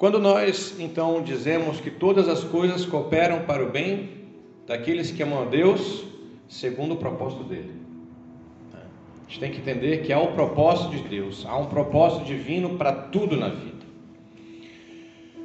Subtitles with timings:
[0.00, 4.08] Quando nós então dizemos que todas as coisas cooperam para o bem
[4.66, 6.06] daqueles que amam a Deus,
[6.48, 7.74] segundo o propósito dele.
[8.72, 12.78] A gente tem que entender que há o propósito de Deus, há um propósito divino
[12.78, 13.84] para tudo na vida.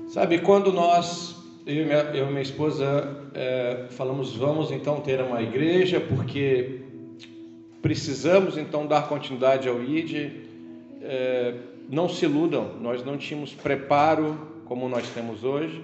[0.08, 1.36] Sabe, quando nós,
[1.66, 6.80] eu e minha, eu e minha esposa, é, falamos, vamos então ter uma igreja, porque
[7.82, 10.32] precisamos então dar continuidade ao ID,
[11.02, 11.56] é,
[11.90, 15.82] não se iludam, nós não tínhamos preparo como nós temos hoje,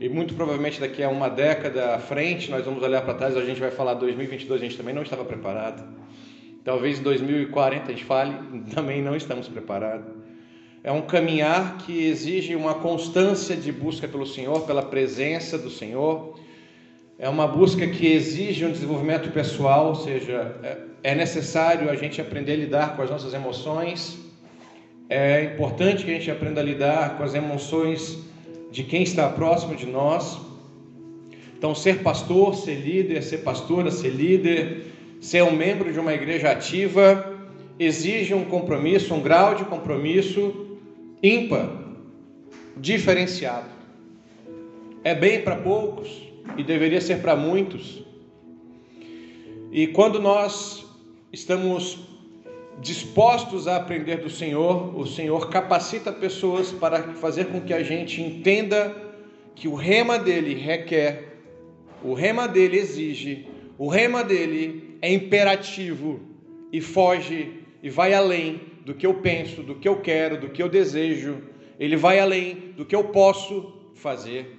[0.00, 3.44] e muito provavelmente daqui a uma década à frente, nós vamos olhar para trás, a
[3.44, 5.82] gente vai falar 2022, a gente também não estava preparado.
[6.64, 8.34] Talvez em 2040 a gente fale,
[8.74, 10.06] também não estamos preparados.
[10.84, 16.36] É um caminhar que exige uma constância de busca pelo Senhor, pela presença do Senhor.
[17.16, 20.78] É uma busca que exige um desenvolvimento pessoal, ou seja, é,
[21.12, 24.18] é necessário a gente aprender a lidar com as nossas emoções.
[25.08, 28.18] É importante que a gente aprenda a lidar com as emoções
[28.70, 30.38] de quem está próximo de nós.
[31.56, 34.86] Então, ser pastor, ser líder, ser pastora, ser líder,
[35.20, 37.28] ser um membro de uma igreja ativa
[37.78, 40.78] exige um compromisso, um grau de compromisso
[41.22, 41.68] ímpar,
[42.76, 43.70] diferenciado.
[45.04, 46.22] É bem para poucos
[46.56, 48.04] e deveria ser para muitos.
[49.70, 50.86] E quando nós
[51.32, 52.11] estamos
[52.80, 58.20] dispostos a aprender do Senhor, o Senhor capacita pessoas para fazer com que a gente
[58.20, 58.94] entenda
[59.54, 61.38] que o rema dele requer,
[62.02, 63.46] o rema dele exige,
[63.78, 66.20] o rema dele é imperativo
[66.72, 70.62] e foge e vai além do que eu penso, do que eu quero, do que
[70.62, 71.42] eu desejo,
[71.78, 74.58] ele vai além do que eu posso fazer.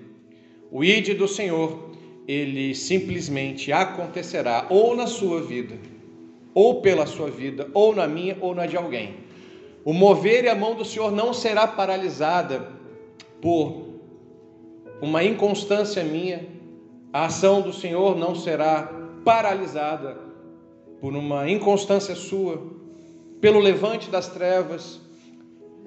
[0.71, 1.91] O ide do Senhor,
[2.27, 5.92] ele simplesmente acontecerá ou na sua vida
[6.53, 9.15] ou pela sua vida, ou na minha, ou na de alguém.
[9.83, 12.67] O mover e a mão do Senhor não será paralisada
[13.41, 13.83] por
[15.01, 16.47] uma inconstância minha,
[17.11, 18.89] a ação do Senhor não será
[19.25, 20.17] paralisada
[21.01, 22.61] por uma inconstância sua,
[23.41, 25.01] pelo levante das trevas.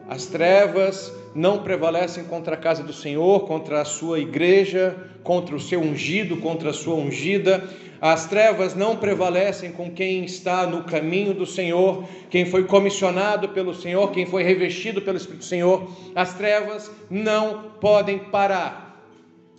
[0.08, 4.94] As trevas não prevalecem contra a casa do Senhor, contra a sua igreja,
[5.24, 7.66] contra o seu ungido, contra a sua ungida
[8.00, 13.74] as trevas não prevalecem com quem está no caminho do Senhor, quem foi comissionado pelo
[13.74, 15.90] Senhor, quem foi revestido pelo Espírito do Senhor.
[16.14, 19.02] As trevas não podem parar.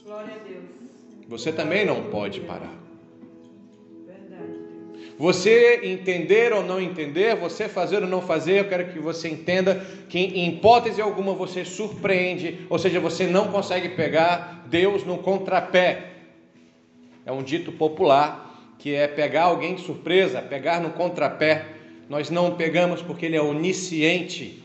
[0.04, 0.64] Glória a Deus.
[1.28, 2.78] Você também não pode parar.
[5.18, 9.84] Você entender ou não entender, você fazer ou não fazer, eu quero que você entenda
[10.08, 16.17] que em hipótese alguma você surpreende, ou seja, você não consegue pegar Deus no contrapé.
[17.28, 21.66] É um dito popular que é pegar alguém de surpresa, pegar no contrapé.
[22.08, 24.64] Nós não pegamos porque ele é onisciente.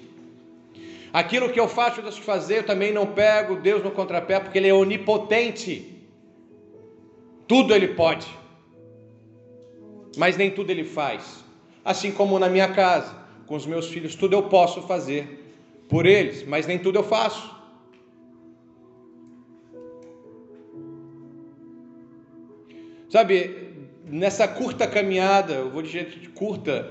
[1.13, 4.69] Aquilo que eu faço de fazer, eu também não pego Deus no contrapé porque ele
[4.69, 5.93] é onipotente.
[7.49, 8.29] Tudo ele pode,
[10.17, 11.45] mas nem tudo ele faz.
[11.85, 13.13] Assim como na minha casa,
[13.45, 15.53] com os meus filhos, tudo eu posso fazer
[15.89, 17.62] por eles, mas nem tudo eu faço.
[23.13, 23.55] Sabe,
[24.07, 26.91] nessa curta caminhada, eu vou dizer curta,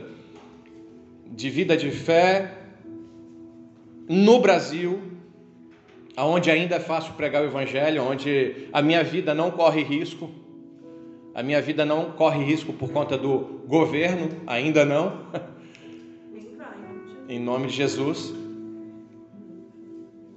[1.26, 2.60] de vida de fé,
[4.08, 5.02] no Brasil,
[6.16, 10.30] aonde ainda é fácil pregar o Evangelho, onde a minha vida não corre risco,
[11.34, 15.26] a minha vida não corre risco por conta do governo, ainda não,
[17.28, 18.32] em nome de Jesus.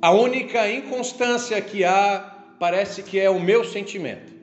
[0.01, 4.34] A única inconstância que há parece que é o meu sentimento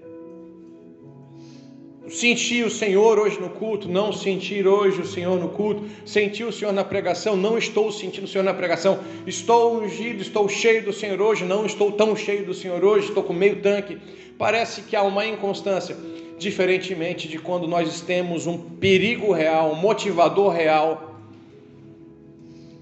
[2.12, 6.52] sentir o Senhor hoje no culto, não sentir hoje o Senhor no culto, sentir o
[6.52, 10.92] Senhor na pregação, não estou sentindo o Senhor na pregação, estou ungido, estou cheio do
[10.92, 13.98] Senhor hoje, não estou tão cheio do Senhor hoje, estou com meio tanque.
[14.38, 15.96] Parece que há uma inconstância,
[16.38, 21.16] diferentemente de quando nós temos um perigo real, um motivador real.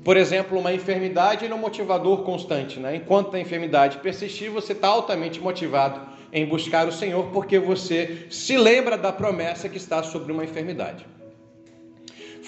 [0.03, 2.95] Por exemplo, uma enfermidade é um motivador constante, né?
[2.95, 8.57] Enquanto a enfermidade persistir, você está altamente motivado em buscar o Senhor, porque você se
[8.57, 11.05] lembra da promessa que está sobre uma enfermidade.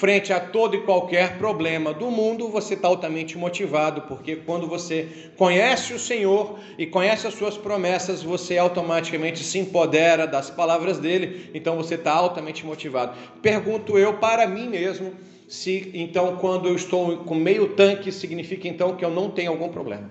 [0.02, 5.30] Frente a todo e qualquer problema do mundo, você está altamente motivado, porque quando você
[5.38, 11.52] conhece o Senhor e conhece as suas promessas, você automaticamente se empodera das palavras dele,
[11.54, 13.16] então você está altamente motivado.
[13.44, 15.14] Pergunto eu para mim mesmo,
[15.48, 19.70] se então quando eu estou com meio tanque, significa então que eu não tenho algum
[19.70, 20.10] problema.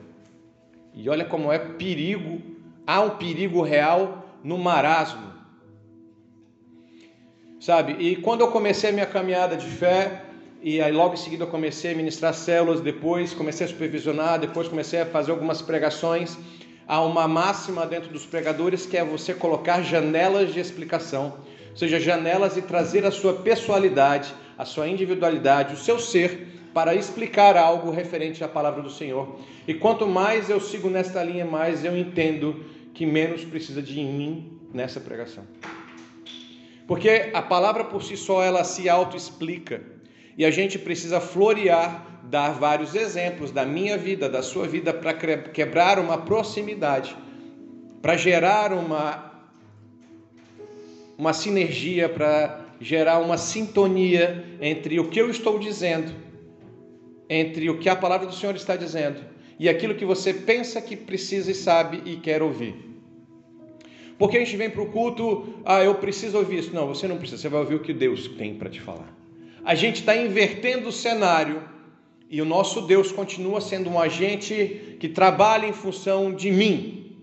[0.95, 2.41] E olha como é perigo
[2.87, 5.31] há um perigo real no marasmo.
[7.61, 7.93] Sabe?
[7.99, 10.23] E quando eu comecei a minha caminhada de fé,
[10.63, 14.69] e aí logo em seguida eu comecei a ministrar células, depois comecei a supervisionar, depois
[14.69, 16.37] comecei a fazer algumas pregações.
[16.87, 21.35] Há uma máxima dentro dos pregadores que é você colocar janelas de explicação,
[21.71, 26.95] ou seja, janelas e trazer a sua pessoalidade, a sua individualidade, o seu ser para
[26.95, 29.37] explicar algo referente à palavra do Senhor.
[29.67, 32.65] E quanto mais eu sigo nesta linha, mais eu entendo
[32.95, 35.45] que menos precisa de mim nessa pregação.
[36.87, 39.81] Porque a palavra por si só ela se auto-explica.
[40.37, 45.13] E a gente precisa florear, dar vários exemplos da minha vida, da sua vida, para
[45.13, 47.17] quebrar uma proximidade,
[48.01, 49.33] para gerar uma,
[51.19, 56.13] uma sinergia, para gerar uma sintonia entre o que eu estou dizendo,
[57.31, 59.21] entre o que a palavra do Senhor está dizendo
[59.57, 62.75] e aquilo que você pensa que precisa e sabe e quer ouvir.
[64.19, 66.75] Porque a gente vem para o culto, ah, eu preciso ouvir isso.
[66.75, 69.15] Não, você não precisa, você vai ouvir o que Deus tem para te falar.
[69.65, 71.63] A gente está invertendo o cenário
[72.29, 77.17] e o nosso Deus continua sendo um agente que trabalha em função de mim,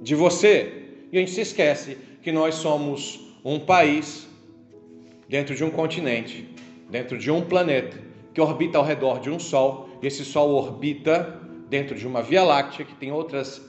[0.00, 0.72] de você.
[1.12, 4.26] E a gente se esquece que nós somos um país
[5.28, 6.48] dentro de um continente,
[6.88, 9.88] dentro de um planeta que orbita ao redor de um Sol.
[10.02, 11.40] E esse Sol orbita
[11.70, 13.62] dentro de uma Via Láctea que tem outras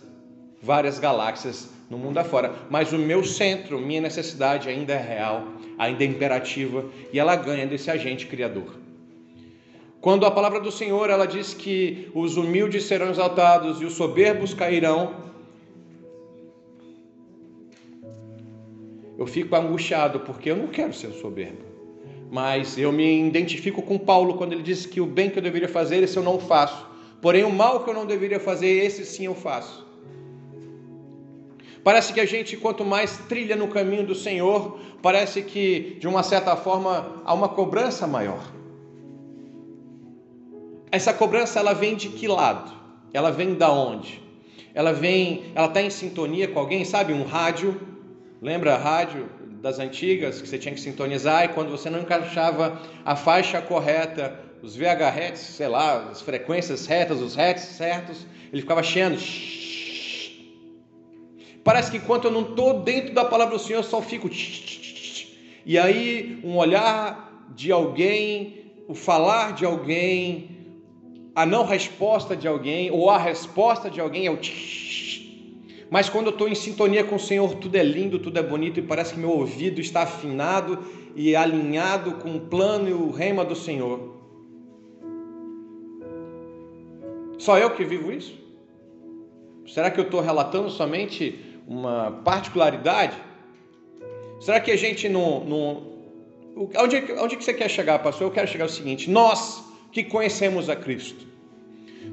[0.62, 5.44] várias galáxias no mundo afora, mas o meu centro, minha necessidade ainda é real,
[5.77, 6.83] ainda é imperativa
[7.13, 8.75] e ela ganha desse agente criador.
[10.01, 14.53] Quando a palavra do Senhor ela diz que os humildes serão exaltados e os soberbos
[14.53, 15.15] cairão,
[19.17, 21.64] eu fico angustiado porque eu não quero ser soberbo.
[22.35, 25.69] Mas eu me identifico com Paulo quando ele diz que o bem que eu deveria
[25.69, 26.85] fazer, esse eu não faço.
[27.21, 29.87] Porém, o mal que eu não deveria fazer, esse sim eu faço.
[31.81, 36.23] Parece que a gente, quanto mais trilha no caminho do Senhor, parece que, de uma
[36.23, 38.43] certa forma, há uma cobrança maior.
[40.91, 42.69] Essa cobrança, ela vem de que lado?
[43.13, 44.21] Ela vem da onde?
[44.73, 47.13] Ela vem, ela está em sintonia com alguém, sabe?
[47.13, 47.79] Um rádio,
[48.41, 49.29] lembra rádio
[49.65, 54.39] das antigas que você tinha que sintonizar e quando você não encaixava a faixa correta,
[54.62, 59.17] os VHz, sei lá, as frequências retas, os hertz certos, ele ficava cheando.
[61.63, 64.29] Parece que enquanto eu não estou dentro da palavra do Senhor, eu só fico.
[65.65, 70.75] E aí, um olhar de alguém, o falar de alguém,
[71.33, 74.38] a não resposta de alguém, ou a resposta de alguém é o.
[75.89, 78.79] Mas quando eu estou em sintonia com o Senhor, tudo é lindo, tudo é bonito
[78.79, 80.79] e parece que meu ouvido está afinado
[81.15, 84.15] e alinhado com o plano e o rema do Senhor.
[87.37, 88.33] Só eu que vivo isso?
[89.67, 93.15] Será que eu estou relatando somente uma particularidade?
[94.39, 95.43] Será que a gente não.
[95.43, 95.83] não
[96.55, 98.27] onde, onde que você quer chegar, pastor?
[98.27, 101.25] Eu quero chegar ao seguinte: nós que conhecemos a Cristo,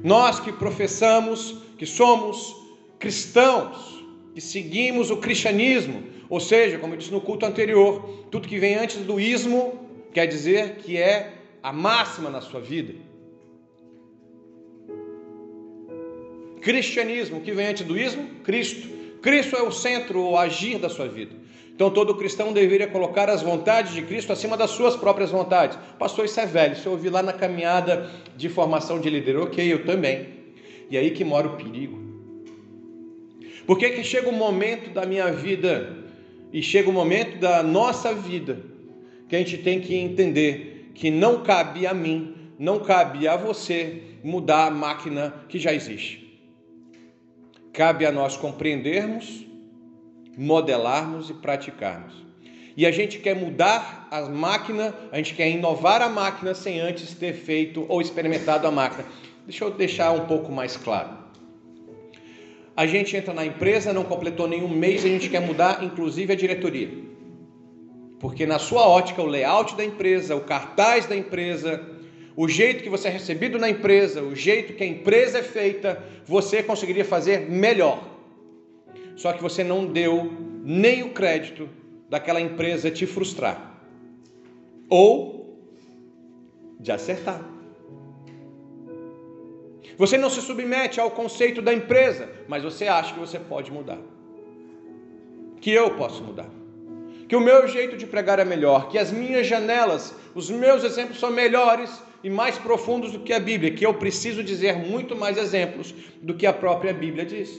[0.03, 2.62] nós que professamos que somos
[3.03, 4.01] cristãos,
[4.33, 8.75] que seguimos o cristianismo, ou seja, como eu disse no culto anterior, tudo que vem
[8.75, 9.77] antes do ismo
[10.13, 12.93] quer dizer que é a máxima na sua vida.
[16.61, 18.25] Cristianismo, que vem antes do ismo?
[18.41, 18.87] Cristo.
[19.21, 21.35] Cristo é o centro, o agir da sua vida.
[21.75, 25.77] Então todo cristão deveria colocar as vontades de Cristo acima das suas próprias vontades.
[25.99, 29.35] Pastor, isso é velho, isso eu ouvi lá na caminhada de formação de líder.
[29.35, 30.29] Ok, eu também.
[30.89, 32.02] E aí que mora o perigo.
[33.65, 35.97] Porque que chega o um momento da minha vida
[36.51, 38.61] e chega o um momento da nossa vida
[39.27, 44.03] que a gente tem que entender que não cabe a mim, não cabe a você
[44.23, 46.21] mudar a máquina que já existe.
[47.71, 49.45] Cabe a nós compreendermos,
[50.37, 52.13] modelarmos e praticarmos.
[52.75, 57.13] E a gente quer mudar a máquina, a gente quer inovar a máquina sem antes
[57.13, 59.05] ter feito ou experimentado a máquina.
[59.45, 61.22] Deixa eu deixar um pouco mais claro.
[62.75, 66.35] A gente entra na empresa, não completou nenhum mês, a gente quer mudar inclusive a
[66.35, 66.89] diretoria.
[68.19, 71.83] Porque na sua ótica, o layout da empresa, o cartaz da empresa,
[72.35, 76.01] o jeito que você é recebido na empresa, o jeito que a empresa é feita,
[76.25, 78.09] você conseguiria fazer melhor.
[79.15, 80.31] Só que você não deu
[80.63, 81.69] nem o crédito
[82.09, 83.77] daquela empresa te frustrar
[84.89, 85.59] ou
[86.79, 87.52] de acertar.
[90.03, 93.99] Você não se submete ao conceito da empresa, mas você acha que você pode mudar.
[95.61, 96.49] Que eu posso mudar.
[97.25, 101.17] Que o meu jeito de pregar é melhor, que as minhas janelas, os meus exemplos
[101.21, 105.37] são melhores e mais profundos do que a Bíblia, que eu preciso dizer muito mais
[105.37, 107.57] exemplos do que a própria Bíblia diz.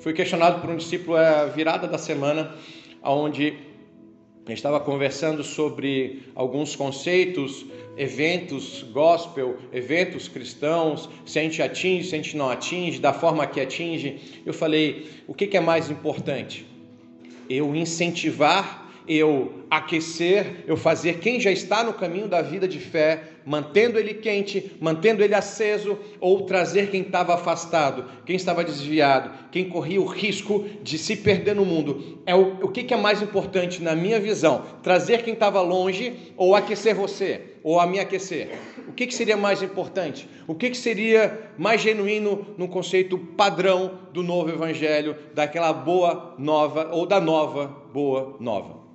[0.00, 2.52] Fui questionado por um discípulo a virada da semana,
[3.00, 3.56] onde
[4.54, 12.18] estava conversando sobre alguns conceitos, eventos gospel, eventos cristãos, se a gente atinge, se a
[12.18, 14.42] gente não atinge, da forma que atinge.
[14.44, 16.66] Eu falei, o que é mais importante?
[17.48, 23.22] Eu incentivar eu aquecer, eu fazer quem já está no caminho da vida de fé,
[23.46, 29.68] mantendo ele quente, mantendo ele aceso, ou trazer quem estava afastado, quem estava desviado, quem
[29.68, 32.18] corria o risco de se perder no mundo.
[32.26, 34.64] É o, o que, que é mais importante na minha visão?
[34.82, 38.58] Trazer quem estava longe ou aquecer você, ou a me aquecer?
[38.88, 40.28] O que, que seria mais importante?
[40.48, 46.90] O que, que seria mais genuíno no conceito padrão do novo evangelho, daquela boa nova
[46.92, 48.85] ou da nova boa nova?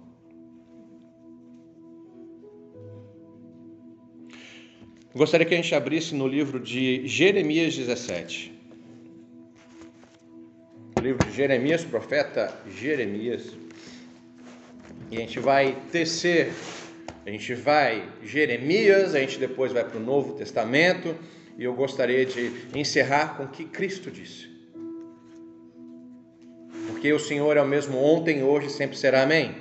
[5.13, 8.57] Gostaria que a gente abrisse no livro de Jeremias 17.
[10.97, 13.51] O livro de Jeremias, profeta Jeremias.
[15.11, 16.53] E a gente vai tecer,
[17.25, 21.13] a gente vai Jeremias, a gente depois vai para o Novo Testamento,
[21.57, 24.49] e eu gostaria de encerrar com o que Cristo disse.
[26.87, 29.23] Porque o Senhor é o mesmo ontem, hoje e sempre será.
[29.23, 29.53] Amém?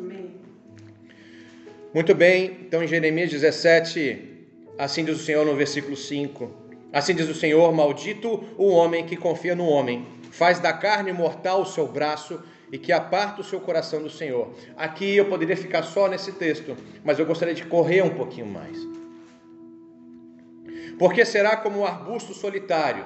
[0.00, 0.30] Amém.
[1.92, 4.32] Muito bem, então em Jeremias 17,
[4.78, 6.50] Assim diz o Senhor no versículo 5.
[6.92, 11.62] Assim diz o Senhor: Maldito o homem que confia no homem, faz da carne mortal
[11.62, 14.52] o seu braço e que aparta o seu coração do Senhor.
[14.76, 18.76] Aqui eu poderia ficar só nesse texto, mas eu gostaria de correr um pouquinho mais.
[20.98, 23.04] Porque será como um arbusto solitário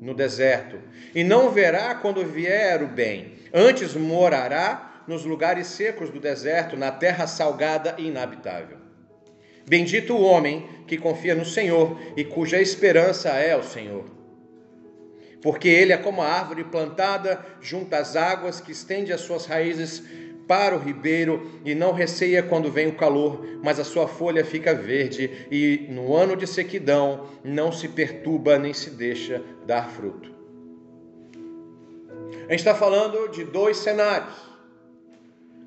[0.00, 0.78] no deserto,
[1.14, 6.92] e não verá quando vier o bem, antes morará nos lugares secos do deserto, na
[6.92, 8.87] terra salgada e inabitável.
[9.68, 14.04] Bendito o homem que confia no Senhor e cuja esperança é o Senhor.
[15.42, 20.02] Porque ele é como a árvore plantada junto às águas, que estende as suas raízes
[20.48, 24.74] para o ribeiro e não receia quando vem o calor, mas a sua folha fica
[24.74, 30.34] verde e no ano de sequidão não se perturba nem se deixa dar fruto.
[32.48, 34.34] A gente está falando de dois cenários.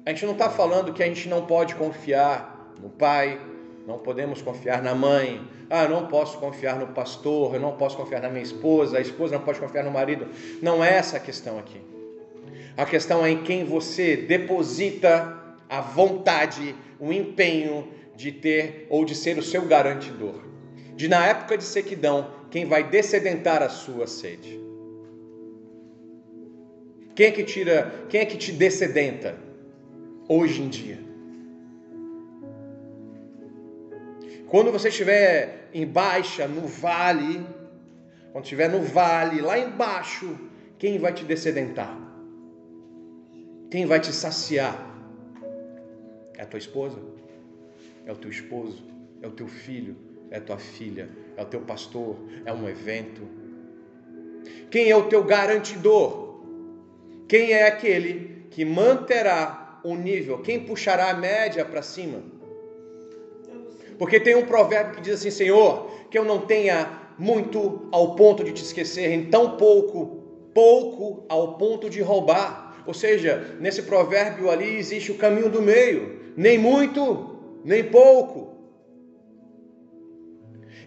[0.04, 3.40] A gente não está falando que a gente não pode confiar no pai,
[3.88, 5.42] não podemos confiar na mãe.
[5.70, 9.02] Ah, eu não posso confiar no pastor, eu não posso confiar na minha esposa, a
[9.02, 10.28] esposa não pode confiar no marido.
[10.62, 11.82] Não é essa a questão aqui.
[12.78, 15.38] A questão é em quem você deposita
[15.70, 20.36] a vontade, o empenho de ter ou de ser o seu garantidor.
[20.96, 24.60] De na época de sequidão, quem vai descedentar a sua sede.
[27.16, 29.38] Quem é que tira, quem é que te descedenta
[30.28, 31.11] hoje em dia?
[34.52, 37.42] Quando você estiver em baixa, no vale,
[38.34, 40.38] quando estiver no vale, lá embaixo,
[40.78, 41.98] quem vai te descedentar?
[43.70, 44.76] Quem vai te saciar?
[46.38, 47.00] É a tua esposa?
[48.06, 48.84] É o teu esposo?
[49.22, 49.96] É o teu filho?
[50.30, 51.08] É a tua filha?
[51.38, 52.18] É o teu pastor?
[52.44, 53.22] É um evento?
[54.70, 56.44] Quem é o teu garantidor?
[57.26, 60.40] Quem é aquele que manterá o nível?
[60.40, 62.41] Quem puxará a média para cima?
[64.02, 66.90] Porque tem um provérbio que diz assim: Senhor, que eu não tenha
[67.20, 72.82] muito ao ponto de te esquecer, em tão pouco, pouco ao ponto de roubar.
[72.88, 78.56] Ou seja, nesse provérbio ali existe o caminho do meio, nem muito, nem pouco.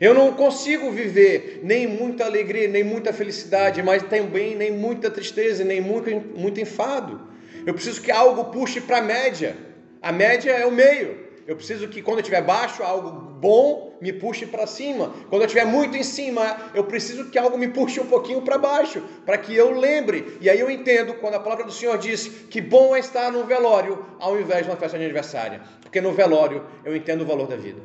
[0.00, 5.62] Eu não consigo viver nem muita alegria, nem muita felicidade, mas também nem muita tristeza,
[5.62, 7.28] nem muito, muito enfado.
[7.64, 9.56] Eu preciso que algo puxe para a média.
[10.02, 11.23] A média é o meio.
[11.46, 15.12] Eu preciso que quando eu estiver baixo, algo bom me puxe para cima.
[15.28, 18.56] Quando eu estiver muito em cima, eu preciso que algo me puxe um pouquinho para
[18.56, 20.38] baixo, para que eu lembre.
[20.40, 23.44] E aí eu entendo quando a palavra do Senhor diz que bom é estar no
[23.44, 25.60] velório ao invés de uma festa de aniversário.
[25.82, 27.80] Porque no velório eu entendo o valor da vida.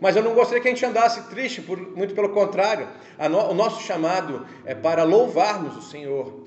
[0.00, 2.86] Mas eu não gostaria que a gente andasse triste, por, muito pelo contrário.
[3.30, 6.44] No, o nosso chamado é para louvarmos o Senhor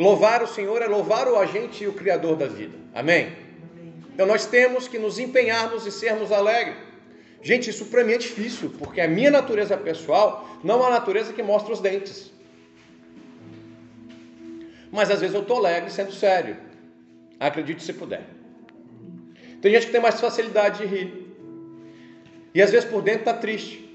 [0.00, 2.79] Louvar o Senhor é louvar o agente e o Criador da vida.
[2.94, 3.36] Amém?
[4.12, 6.76] Então nós temos que nos empenharmos e sermos alegres.
[7.42, 11.32] Gente, isso para mim é difícil, porque a minha natureza pessoal não é a natureza
[11.32, 12.30] que mostra os dentes.
[14.92, 16.56] Mas às vezes eu estou alegre sendo sério.
[17.38, 18.26] Acredite se puder.
[19.62, 21.30] Tem gente que tem mais facilidade de rir.
[22.54, 23.88] E às vezes por dentro está triste.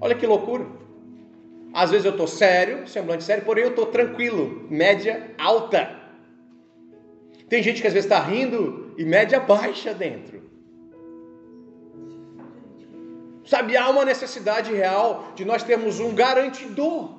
[0.00, 0.66] Olha que loucura.
[1.72, 6.03] Às vezes eu estou sério, semblante sério, porém eu estou tranquilo, média alta.
[7.54, 10.42] Tem gente que às vezes está rindo e média baixa dentro.
[13.46, 17.14] Sabe, há uma necessidade real de nós termos um garantidor.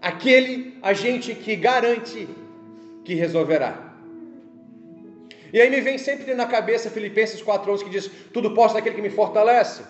[0.00, 2.28] Aquele agente que garante
[3.04, 3.92] que resolverá.
[5.52, 9.02] E aí me vem sempre na cabeça Filipenses 4:11 que diz: "Tudo posso naquele que
[9.02, 9.82] me fortalece".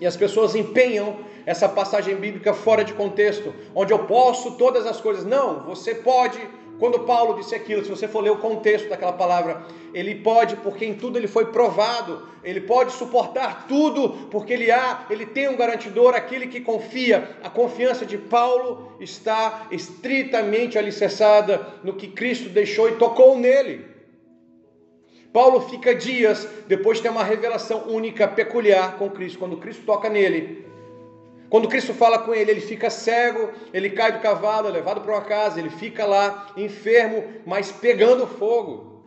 [0.00, 1.08] E as pessoas empenham
[1.54, 5.24] essa passagem bíblica fora de contexto, onde eu posso todas as coisas.
[5.24, 6.40] Não, você pode
[6.78, 9.64] quando Paulo disse aquilo, se você for ler o contexto daquela palavra,
[9.94, 15.06] ele pode, porque em tudo ele foi provado, ele pode suportar tudo, porque ele há,
[15.08, 17.36] ele tem um garantidor, aquele que confia.
[17.42, 23.86] A confiança de Paulo está estritamente alicerçada no que Cristo deixou e tocou nele.
[25.32, 29.38] Paulo fica dias depois de ter uma revelação única, peculiar com Cristo.
[29.38, 30.64] Quando Cristo toca nele,
[31.48, 35.12] quando Cristo fala com ele, ele fica cego, ele cai do cavalo, é levado para
[35.12, 39.02] uma casa, ele fica lá enfermo, mas pegando fogo,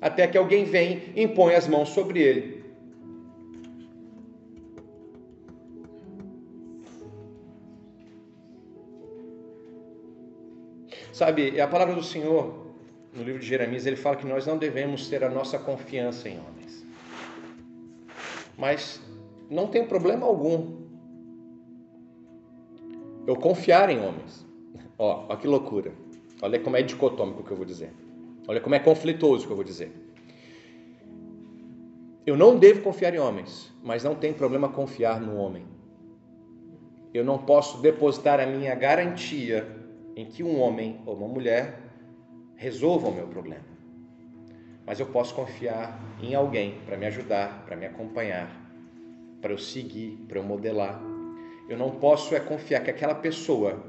[0.00, 2.64] até que alguém vem e impõe as mãos sobre ele.
[11.12, 12.66] Sabe, a palavra do Senhor,
[13.14, 16.40] no livro de Jeremias, ele fala que nós não devemos ter a nossa confiança em
[16.40, 16.84] homens.
[18.58, 19.00] Mas
[19.48, 20.83] não tem problema algum
[23.26, 24.46] eu confiar em homens.
[24.98, 25.92] Ó, ó que loucura.
[26.42, 27.92] Olha como é dicotômico o que eu vou dizer.
[28.46, 29.92] Olha como é conflituoso o que eu vou dizer.
[32.26, 35.66] Eu não devo confiar em homens, mas não tem problema confiar no homem.
[37.12, 39.66] Eu não posso depositar a minha garantia
[40.16, 41.78] em que um homem ou uma mulher
[42.56, 43.64] resolvam o meu problema.
[44.86, 48.50] Mas eu posso confiar em alguém para me ajudar, para me acompanhar,
[49.40, 51.13] para eu seguir, para eu modelar.
[51.68, 53.82] Eu não posso é confiar que aquela pessoa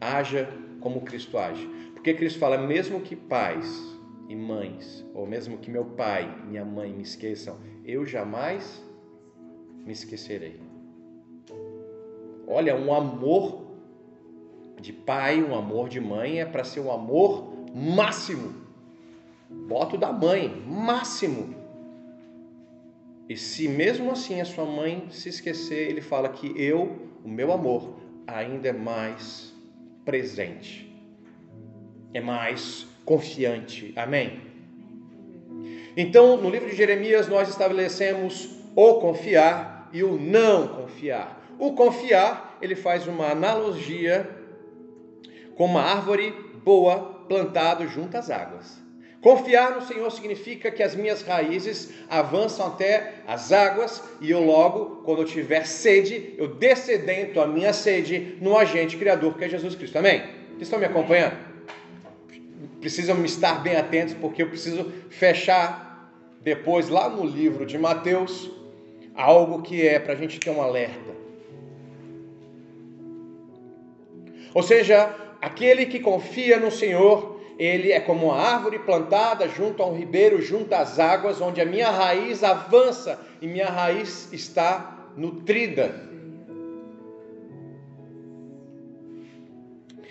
[0.00, 0.48] haja
[0.80, 1.66] como Cristo age.
[1.94, 6.64] Porque Cristo fala, mesmo que pais e mães, ou mesmo que meu pai e minha
[6.64, 8.82] mãe me esqueçam, eu jamais
[9.84, 10.60] me esquecerei.
[12.46, 13.64] Olha, um amor
[14.80, 18.54] de pai, um amor de mãe é para ser um amor máximo.
[19.50, 21.63] Boto da mãe, máximo.
[23.28, 27.52] E se mesmo assim a sua mãe se esquecer, ele fala que eu, o meu
[27.52, 29.52] amor, ainda é mais
[30.04, 30.94] presente,
[32.12, 33.92] é mais confiante.
[33.96, 34.40] Amém?
[35.96, 41.40] Então, no livro de Jeremias, nós estabelecemos o confiar e o não confiar.
[41.58, 44.28] O confiar, ele faz uma analogia
[45.56, 46.32] com uma árvore
[46.64, 48.83] boa plantada junto às águas.
[49.24, 54.96] Confiar no Senhor significa que as minhas raízes avançam até as águas e eu logo,
[55.02, 59.74] quando eu tiver sede, eu descedento a minha sede no agente criador que é Jesus
[59.76, 59.96] Cristo.
[59.96, 60.20] Amém?
[60.48, 61.38] Vocês estão me acompanhando?
[62.82, 68.50] Precisam me estar bem atentos porque eu preciso fechar depois lá no livro de Mateus
[69.14, 71.14] algo que é para a gente ter um alerta.
[74.52, 79.86] Ou seja, aquele que confia no Senhor ele é como uma árvore plantada junto a
[79.86, 86.13] um ribeiro, junto às águas, onde a minha raiz avança e minha raiz está nutrida.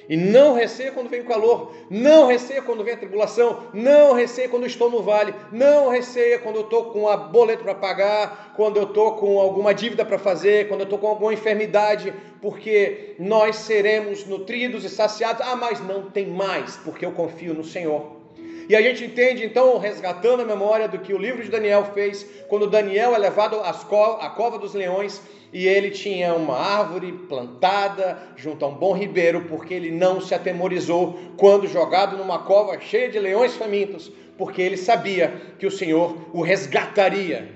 [0.10, 4.50] E não receia quando vem o calor, não receia quando vem a tribulação, não receia
[4.50, 8.78] quando estou no vale, não receia quando eu estou com a boleto para pagar, quando
[8.78, 13.56] eu estou com alguma dívida para fazer, quando eu estou com alguma enfermidade, porque nós
[13.58, 15.46] seremos nutridos e saciados.
[15.46, 18.23] Ah, mas não tem mais, porque eu confio no Senhor.
[18.68, 22.26] E a gente entende então, resgatando a memória do que o livro de Daniel fez,
[22.48, 25.22] quando Daniel é levado à cova dos leões
[25.52, 30.34] e ele tinha uma árvore plantada junto a um bom ribeiro, porque ele não se
[30.34, 36.18] atemorizou quando jogado numa cova cheia de leões famintos, porque ele sabia que o Senhor
[36.34, 37.52] o resgataria.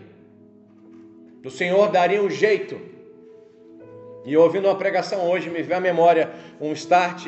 [1.43, 2.79] O Senhor daria um jeito.
[4.25, 7.25] E ouvindo uma pregação hoje, me veio à memória um start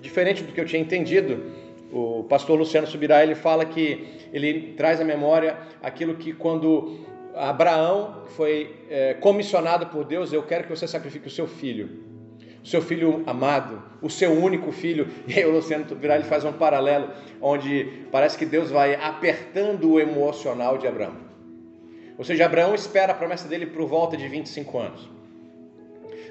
[0.00, 1.59] diferente do que eu tinha entendido
[1.92, 6.98] o pastor Luciano Subirá, ele fala que ele traz à memória aquilo que quando
[7.34, 11.88] Abraão foi é, comissionado por Deus, eu quero que você sacrifique o seu filho,
[12.62, 15.08] o seu filho amado, o seu único filho.
[15.26, 19.92] E aí o Luciano Subirá ele faz um paralelo onde parece que Deus vai apertando
[19.92, 21.30] o emocional de Abraão.
[22.18, 25.08] Ou seja, Abraão espera a promessa dele por volta de 25 anos.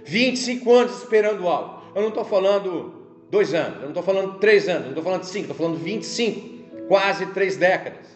[0.06, 1.82] 25 anos esperando algo.
[1.96, 2.99] Eu não estou falando
[3.30, 6.88] dois anos, eu não estou falando três anos, não estou falando cinco, estou falando 25,
[6.88, 8.08] quase três décadas.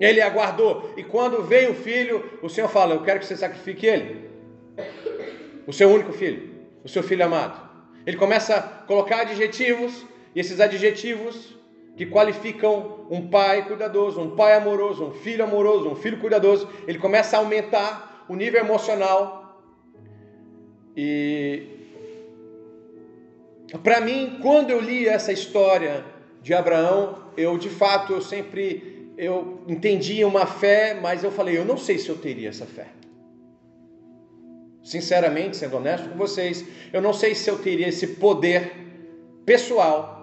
[0.00, 3.86] Ele aguardou, e quando veio o filho, o Senhor fala: Eu quero que você sacrifique
[3.86, 4.30] ele,
[5.66, 6.50] o seu único filho,
[6.82, 7.70] o seu filho amado.
[8.06, 11.56] Ele começa a colocar adjetivos, e esses adjetivos
[11.96, 16.98] que qualificam um pai cuidadoso, um pai amoroso, um filho amoroso, um filho cuidadoso, ele
[16.98, 19.62] começa a aumentar o nível emocional
[20.96, 21.81] e
[23.78, 26.04] para mim, quando eu li essa história
[26.42, 31.64] de Abraão, eu de fato eu sempre eu entendia uma fé, mas eu falei, eu
[31.64, 32.88] não sei se eu teria essa fé.
[34.82, 38.72] Sinceramente, sendo honesto com vocês, eu não sei se eu teria esse poder
[39.46, 40.22] pessoal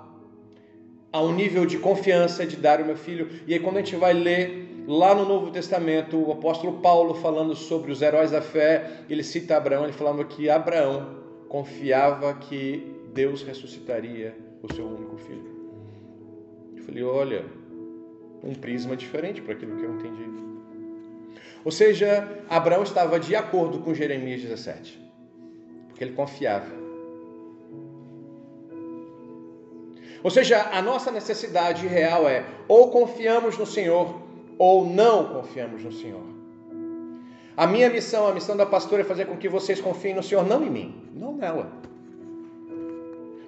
[1.12, 3.30] a um nível de confiança de dar o meu filho.
[3.48, 7.56] E aí quando a gente vai ler lá no Novo Testamento, o apóstolo Paulo falando
[7.56, 13.42] sobre os heróis da fé, ele cita Abraão, ele falava que Abraão confiava que Deus
[13.42, 15.52] ressuscitaria o seu único filho.
[16.78, 17.46] Eu falei, olha,
[18.42, 20.24] um prisma diferente para aquilo que eu entendi.
[21.66, 24.98] Ou seja, Abraão estava de acordo com Jeremias 17,
[25.90, 26.72] porque ele confiava.
[30.24, 34.16] Ou seja, a nossa necessidade real é ou confiamos no Senhor
[34.58, 36.24] ou não confiamos no Senhor.
[37.58, 40.48] A minha missão, a missão da pastora é fazer com que vocês confiem no Senhor,
[40.48, 41.89] não em mim, não nela.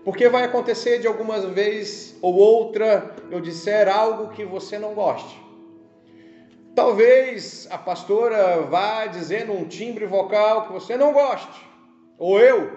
[0.03, 5.39] Porque vai acontecer de algumas vezes ou outra eu disser algo que você não goste.
[6.73, 11.61] Talvez a pastora vá dizendo um timbre vocal que você não goste.
[12.17, 12.71] Ou eu,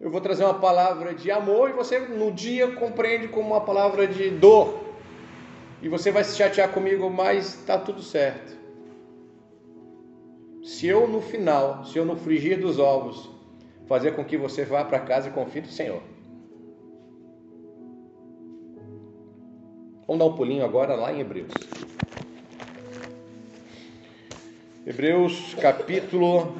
[0.00, 4.06] eu vou trazer uma palavra de amor e você no dia compreende como uma palavra
[4.06, 4.80] de dor.
[5.82, 8.56] E você vai se chatear comigo, mas está tudo certo.
[10.62, 13.28] Se eu no final, se eu no frigir dos ovos,
[13.86, 16.15] fazer com que você vá para casa e confie no Senhor.
[20.06, 21.52] Vamos dar um pulinho agora lá em Hebreus.
[24.86, 26.54] Hebreus capítulo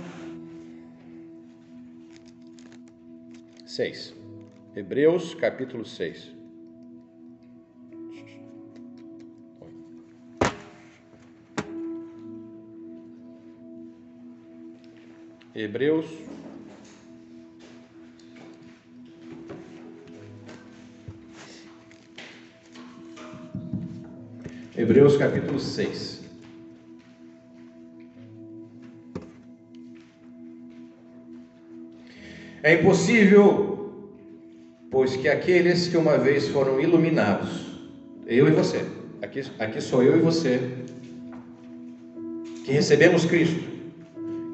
[3.65, 4.15] 6.
[4.75, 6.35] Hebreus capítulo 6.
[15.55, 16.07] Hebreus
[24.79, 26.21] Hebreus capítulo 6.
[32.63, 34.03] É impossível,
[34.91, 37.49] pois que aqueles que uma vez foram iluminados,
[38.27, 38.85] eu e você,
[39.23, 40.61] aqui, aqui sou eu e você,
[42.67, 43.65] que recebemos Cristo,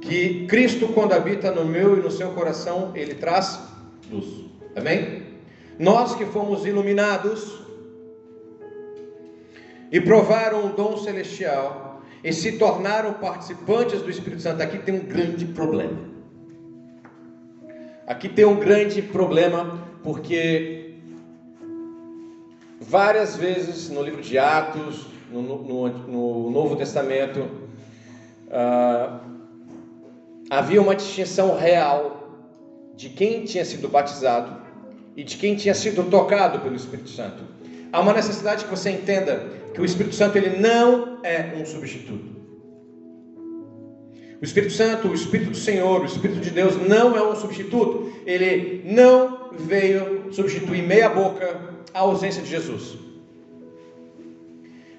[0.02, 3.58] que Cristo, quando habita no meu e no seu coração, ele traz
[4.08, 4.44] luz.
[4.76, 5.22] Amém?
[5.80, 7.61] Nós que fomos iluminados,
[9.92, 14.62] e provaram o dom celestial e se tornaram participantes do Espírito Santo.
[14.62, 15.98] Aqui tem um grande problema.
[18.06, 20.94] Aqui tem um grande problema porque
[22.80, 27.40] várias vezes no livro de Atos, no, no, no Novo Testamento,
[28.48, 29.20] uh,
[30.48, 32.40] havia uma distinção real
[32.96, 34.62] de quem tinha sido batizado
[35.14, 37.44] e de quem tinha sido tocado pelo Espírito Santo.
[37.92, 42.42] Há uma necessidade que você entenda que o Espírito Santo ele não é um substituto.
[44.40, 48.12] O Espírito Santo, o Espírito do Senhor, o Espírito de Deus não é um substituto.
[48.26, 51.60] Ele não veio substituir meia boca
[51.94, 52.98] a ausência de Jesus.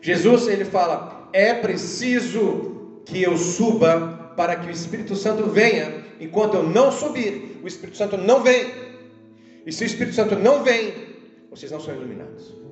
[0.01, 6.03] Jesus ele fala: "É preciso que eu suba para que o Espírito Santo venha.
[6.19, 8.71] Enquanto eu não subir, o Espírito Santo não vem.
[9.65, 10.93] E se o Espírito Santo não vem,
[11.49, 12.62] vocês não são iluminados.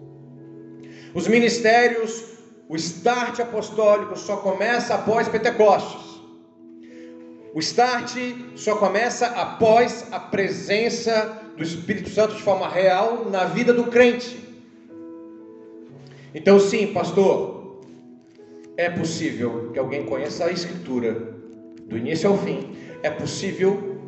[1.13, 2.23] Os ministérios,
[2.69, 6.11] o start apostólico só começa após Pentecostes.
[7.53, 8.15] O start
[8.55, 14.39] só começa após a presença do Espírito Santo de forma real na vida do crente.
[16.33, 17.81] Então, sim, pastor,
[18.77, 21.13] é possível que alguém conheça a Escritura
[21.87, 22.73] do início ao fim.
[23.03, 23.99] É possível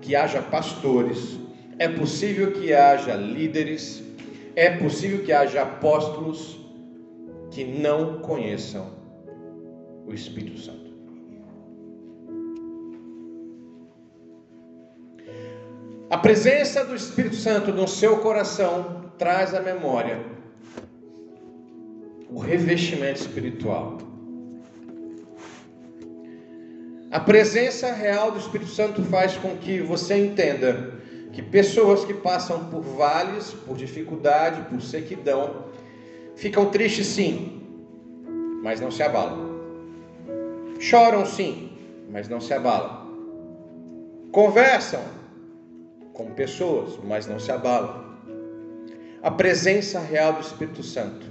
[0.00, 1.38] que haja pastores.
[1.78, 4.02] É possível que haja líderes
[4.60, 6.60] é possível que haja apóstolos
[7.50, 8.90] que não conheçam
[10.06, 10.90] o Espírito Santo.
[16.10, 20.22] A presença do Espírito Santo no seu coração traz à memória
[22.28, 23.96] o revestimento espiritual.
[27.10, 30.99] A presença real do Espírito Santo faz com que você entenda
[31.32, 35.66] que pessoas que passam por vales, por dificuldade, por sequidão,
[36.34, 37.62] ficam tristes sim,
[38.62, 39.50] mas não se abalam.
[40.78, 41.72] Choram sim,
[42.10, 43.08] mas não se abalam.
[44.32, 45.02] Conversam
[46.12, 48.10] com pessoas, mas não se abalam.
[49.22, 51.26] A presença real do Espírito Santo.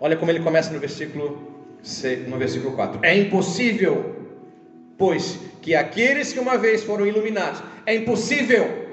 [0.00, 1.50] Olha como ele começa no versículo
[2.28, 3.00] no versículo 4.
[3.02, 4.16] É impossível,
[4.98, 8.90] pois que aqueles que uma vez foram iluminados, é impossível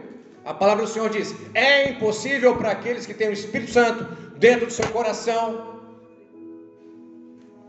[0.48, 4.06] A palavra do Senhor diz: é impossível para aqueles que têm o Espírito Santo
[4.38, 5.82] dentro do seu coração.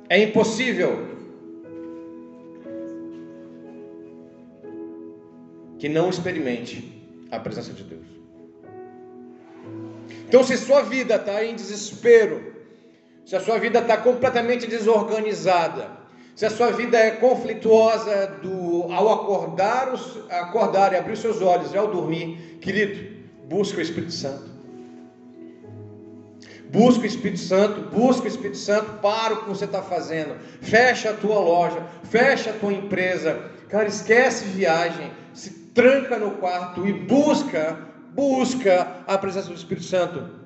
[0.09, 1.19] É impossível.
[5.81, 8.07] Que não experimente a presença de Deus.
[10.29, 12.55] Então, se sua vida está em desespero,
[13.27, 15.98] se a sua vida está completamente desorganizada,
[16.39, 21.75] se a sua vida é conflituosa do, ao acordar, os, acordar e abrir seus olhos
[21.75, 24.45] e ao dormir, querido, busca o Espírito Santo.
[26.71, 30.37] Busca o Espírito Santo, busca o Espírito Santo para o que você está fazendo.
[30.61, 33.51] Fecha a tua loja, fecha a tua empresa.
[33.69, 40.38] Cara, esquece viagem, se tranca no quarto e busca busca a presença do Espírito Santo.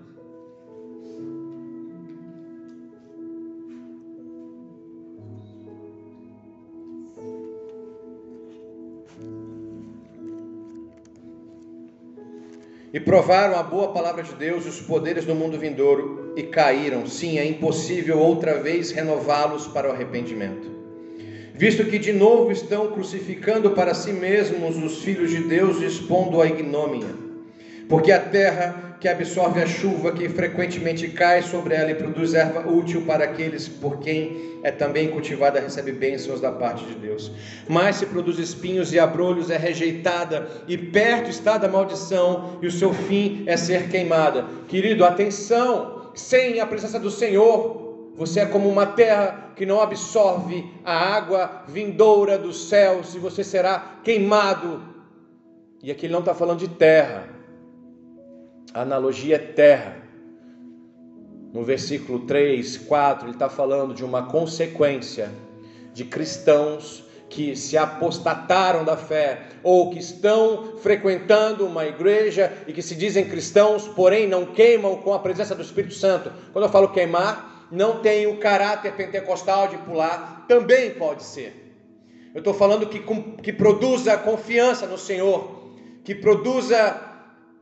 [12.92, 17.06] E provaram a boa palavra de Deus e os poderes do mundo vindouro e caíram.
[17.06, 20.70] Sim, é impossível outra vez renová-los para o arrependimento.
[21.54, 26.46] Visto que de novo estão crucificando para si mesmos os filhos de Deus, expondo a
[26.46, 27.22] ignômia
[27.92, 32.60] porque a terra que absorve a chuva que frequentemente cai sobre ela e produz erva
[32.70, 37.32] útil para aqueles por quem é também cultivada recebe bênçãos da parte de Deus.
[37.68, 42.70] Mas se produz espinhos e abrolhos é rejeitada e perto está da maldição e o
[42.70, 44.46] seu fim é ser queimada.
[44.68, 50.64] Querido, atenção, sem a presença do Senhor, você é como uma terra que não absorve
[50.84, 54.80] a água vindoura dos céus e você será queimado.
[55.82, 57.31] E aqui ele não está falando de terra,
[58.74, 59.96] a analogia é terra.
[61.52, 65.30] No versículo 3, 4, ele está falando de uma consequência
[65.92, 72.82] de cristãos que se apostataram da fé ou que estão frequentando uma igreja e que
[72.82, 76.32] se dizem cristãos, porém não queimam com a presença do Espírito Santo.
[76.52, 81.74] Quando eu falo queimar, não tem o caráter pentecostal de pular, também pode ser.
[82.34, 83.02] Eu estou falando que,
[83.42, 85.70] que produza confiança no Senhor,
[86.04, 87.11] que produza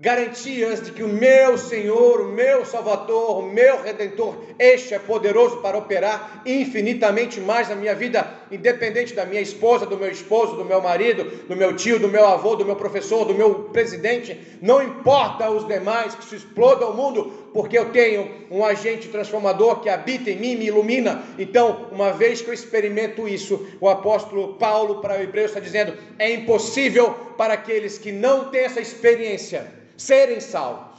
[0.01, 5.59] garantias de que o meu Senhor, o meu Salvador, o meu Redentor, este é poderoso
[5.59, 10.65] para operar infinitamente mais na minha vida, independente da minha esposa, do meu esposo, do
[10.65, 14.83] meu marido, do meu tio, do meu avô, do meu professor, do meu presidente, não
[14.83, 19.89] importa os demais que se explodam o mundo, porque eu tenho um agente transformador que
[19.89, 21.23] habita em mim, me ilumina.
[21.39, 25.95] Então, uma vez que eu experimento isso, o apóstolo Paulo para o Hebreu está dizendo:
[26.19, 30.99] é impossível para aqueles que não têm essa experiência serem salvos,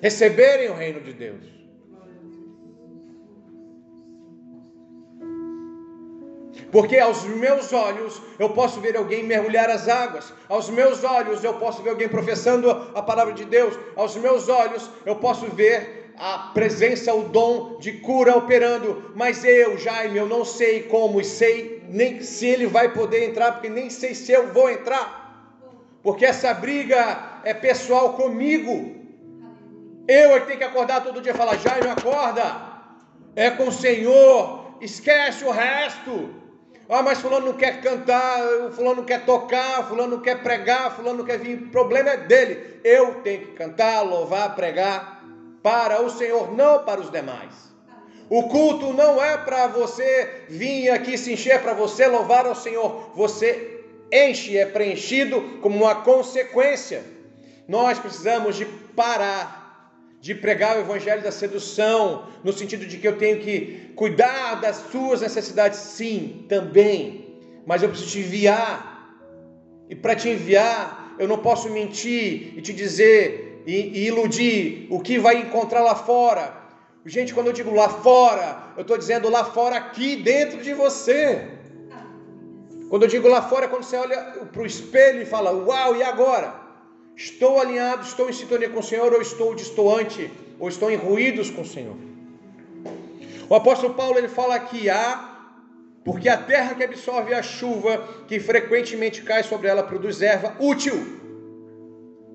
[0.00, 1.57] receberem o reino de Deus.
[6.70, 11.54] Porque aos meus olhos eu posso ver alguém mergulhar as águas, aos meus olhos eu
[11.54, 16.50] posso ver alguém professando a palavra de Deus, aos meus olhos eu posso ver a
[16.52, 21.82] presença, o dom de cura operando, mas eu, Jaime, eu não sei como e sei
[21.88, 25.26] nem se ele vai poder entrar, porque nem sei se eu vou entrar.
[26.02, 28.96] Porque essa briga é pessoal comigo.
[30.08, 32.56] Eu é que tenho que acordar todo dia e falar: Jaime, acorda,
[33.36, 36.37] é com o Senhor, esquece o resto.
[36.88, 38.40] Ah, mas fulano não quer cantar,
[38.72, 41.58] fulano não quer tocar, fulano não quer pregar, fulano não quer vir.
[41.64, 42.80] O problema é dele.
[42.82, 45.22] Eu tenho que cantar, louvar, pregar
[45.62, 47.68] para o Senhor, não para os demais.
[48.30, 53.10] O culto não é para você vir aqui se encher, para você louvar ao Senhor.
[53.14, 57.02] Você enche, é preenchido como uma consequência.
[57.66, 59.57] Nós precisamos de parar
[60.20, 64.76] de pregar o evangelho da sedução, no sentido de que eu tenho que cuidar das
[64.90, 68.98] suas necessidades, sim, também, mas eu preciso te enviar,
[69.88, 75.00] e para te enviar, eu não posso mentir e te dizer e, e iludir o
[75.00, 76.56] que vai encontrar lá fora.
[77.06, 81.48] Gente, quando eu digo lá fora, eu estou dizendo lá fora aqui dentro de você.
[82.90, 84.16] Quando eu digo lá fora, é quando você olha
[84.52, 86.54] para o espelho e fala: Uau, e agora?
[87.18, 91.50] Estou alinhado, estou em sintonia com o Senhor, ou estou distoante, ou estou em ruídos
[91.50, 91.96] com o Senhor.
[93.48, 95.08] O apóstolo Paulo ele fala que há,
[96.04, 101.18] porque a terra que absorve a chuva, que frequentemente cai sobre ela, produz erva útil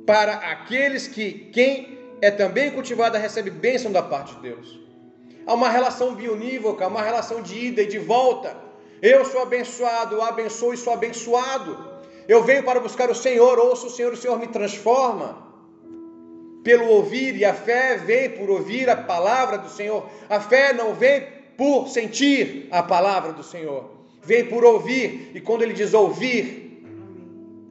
[0.05, 4.81] para aqueles que, quem é também cultivada, recebe bênção da parte de Deus.
[5.45, 8.53] Há uma relação bionívoca, uma relação de ida e de volta.
[9.01, 11.92] Eu sou abençoado, abençoo e sou abençoado.
[12.27, 15.43] Eu venho para buscar o Senhor, ouço o Senhor, o Senhor me transforma.
[16.63, 20.07] Pelo ouvir, e a fé vem por ouvir a palavra do Senhor.
[20.29, 23.89] A fé não vem por sentir a palavra do Senhor,
[24.23, 25.31] vem por ouvir.
[25.35, 26.85] E quando ele diz ouvir,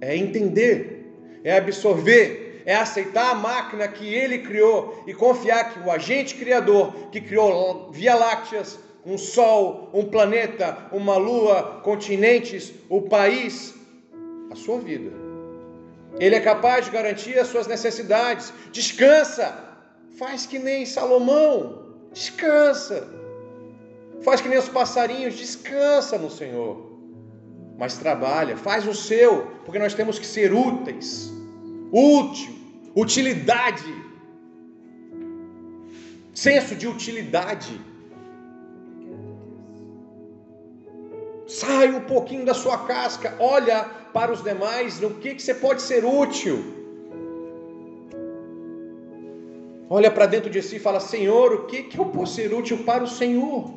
[0.01, 1.01] é entender.
[1.45, 6.93] é absorver, é aceitar a máquina que ele criou e confiar que o agente criador
[7.11, 13.75] que criou Via Lácteas, um sol, um planeta, uma lua, continentes, o país,
[14.53, 15.11] a sua vida.
[16.19, 18.53] Ele é capaz de garantir as suas necessidades.
[18.71, 19.49] Descansa.
[20.19, 21.57] Faz que nem Salomão.
[22.13, 23.09] Descansa.
[24.23, 25.35] Faz que nem os passarinhos.
[25.35, 26.93] Descansa no Senhor.
[27.79, 31.33] Mas trabalha, faz o seu, porque nós temos que ser úteis.
[31.91, 32.55] Útil,
[32.95, 33.93] utilidade.
[36.35, 37.81] Senso de utilidade.
[41.47, 45.83] Sai um pouquinho da sua casca, olha para os demais, no que, que você pode
[45.83, 46.81] ser útil.
[49.89, 52.79] Olha para dentro de si e fala: Senhor, o que, que eu posso ser útil
[52.79, 53.71] para o Senhor?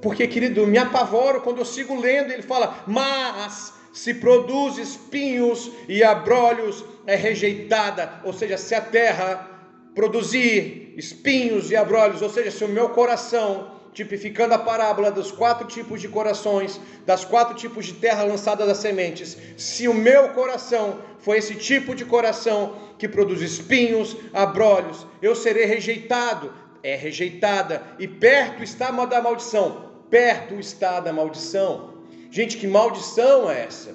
[0.00, 6.04] Porque, querido, me apavoro quando eu sigo lendo, ele fala: Mas se produz espinhos e
[6.04, 8.20] abrolhos, é rejeitada.
[8.24, 9.50] Ou seja, se a terra
[9.94, 15.66] produzir espinhos e abrolhos, ou seja, se o meu coração tipificando a parábola dos quatro
[15.66, 19.38] tipos de corações, das quatro tipos de terra lançada das sementes.
[19.56, 25.64] Se o meu coração for esse tipo de coração que produz espinhos, abrolhos, eu serei
[25.64, 26.52] rejeitado,
[26.82, 31.94] é rejeitada, e perto está da maldição, perto está da maldição.
[32.30, 33.94] Gente, que maldição é essa?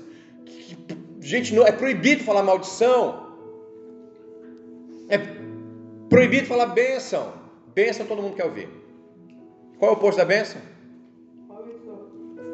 [1.20, 3.36] Gente, não é proibido falar maldição.
[5.10, 5.20] É
[6.10, 7.34] proibido falar bênção.
[7.76, 8.79] Bênção todo mundo quer ouvir.
[9.80, 10.62] Qual é o oposto da bênção?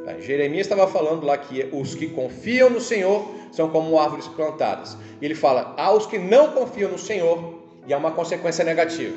[0.05, 4.95] É, Jeremias estava falando lá que os que confiam no Senhor são como árvores plantadas.
[5.19, 7.55] E ele fala: há os que não confiam no Senhor,
[7.87, 9.15] e há uma consequência negativa.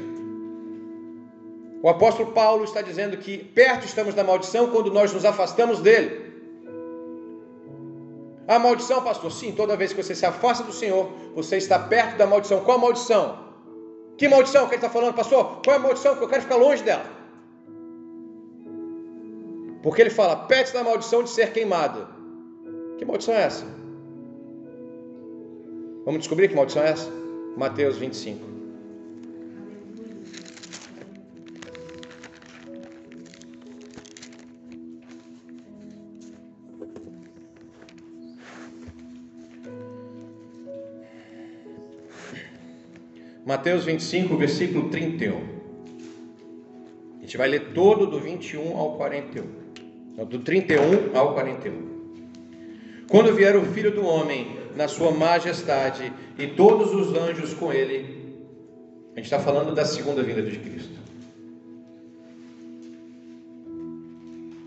[1.83, 6.27] O apóstolo Paulo está dizendo que perto estamos da maldição quando nós nos afastamos dele.
[8.49, 9.31] A maldição, pastor?
[9.31, 12.61] Sim, toda vez que você se afasta do Senhor, você está perto da maldição.
[12.61, 13.39] Qual a maldição?
[14.17, 15.61] Que maldição que ele está falando, pastor?
[15.63, 17.18] Qual é a maldição que eu quero ficar longe dela?
[19.83, 22.09] Porque ele fala: pede da maldição de ser queimada.
[22.99, 23.65] Que maldição é essa?
[26.05, 27.11] Vamos descobrir que maldição é essa?
[27.57, 28.49] Mateus 25.
[43.45, 45.41] Mateus 25, versículo 31.
[47.17, 49.68] A gente vai ler todo do 21 ao 41
[50.25, 51.99] do 31 ao 41.
[53.09, 58.37] Quando vier o Filho do Homem na sua majestade e todos os anjos com ele,
[59.13, 60.99] a gente está falando da segunda vinda de Cristo.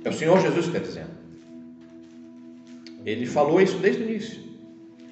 [0.03, 1.11] É o Senhor Jesus que está dizendo.
[3.05, 4.41] Ele falou isso desde o início.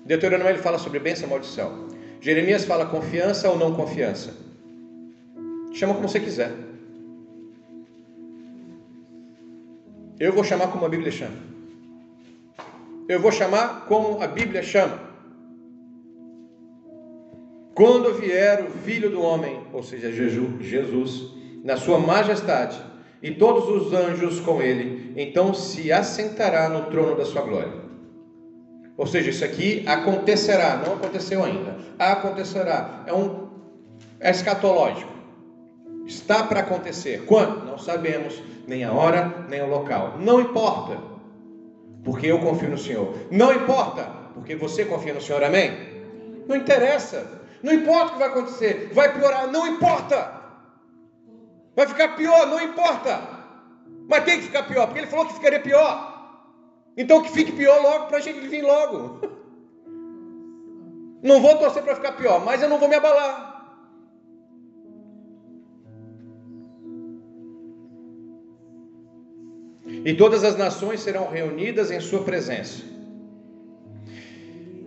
[0.06, 1.88] Deuteronômio ele fala sobre bênção e maldição.
[2.22, 4.34] Jeremias fala confiança ou não confiança.
[5.74, 6.52] Chama como você quiser.
[10.20, 11.38] Eu vou chamar como a Bíblia chama.
[13.08, 15.00] Eu vou chamar como a Bíblia chama.
[17.74, 22.78] Quando vier o Filho do Homem, ou seja, Jesus, na sua majestade,
[23.24, 27.74] e todos os anjos com ele, então se assentará no trono da sua glória.
[28.98, 31.78] Ou seja, isso aqui acontecerá, não aconteceu ainda.
[31.98, 33.04] Acontecerá.
[33.08, 33.48] É um
[34.20, 35.19] é escatológico.
[36.10, 37.24] Está para acontecer.
[37.28, 37.64] Quando?
[37.64, 40.16] Não sabemos nem a hora, nem o local.
[40.18, 40.98] Não importa,
[42.04, 43.14] porque eu confio no Senhor.
[43.30, 45.44] Não importa, porque você confia no Senhor.
[45.44, 45.72] Amém?
[46.48, 47.40] Não interessa.
[47.62, 48.90] Não importa o que vai acontecer.
[48.92, 49.52] Vai piorar.
[49.52, 50.34] Não importa.
[51.76, 52.48] Vai ficar pior.
[52.48, 53.22] Não importa.
[54.08, 56.50] Mas tem que ficar pior, porque ele falou que ficaria pior.
[56.98, 59.20] Então que fique pior logo para a gente vir logo.
[61.22, 63.49] Não vou torcer para ficar pior, mas eu não vou me abalar.
[70.06, 72.84] E todas as nações serão reunidas em sua presença.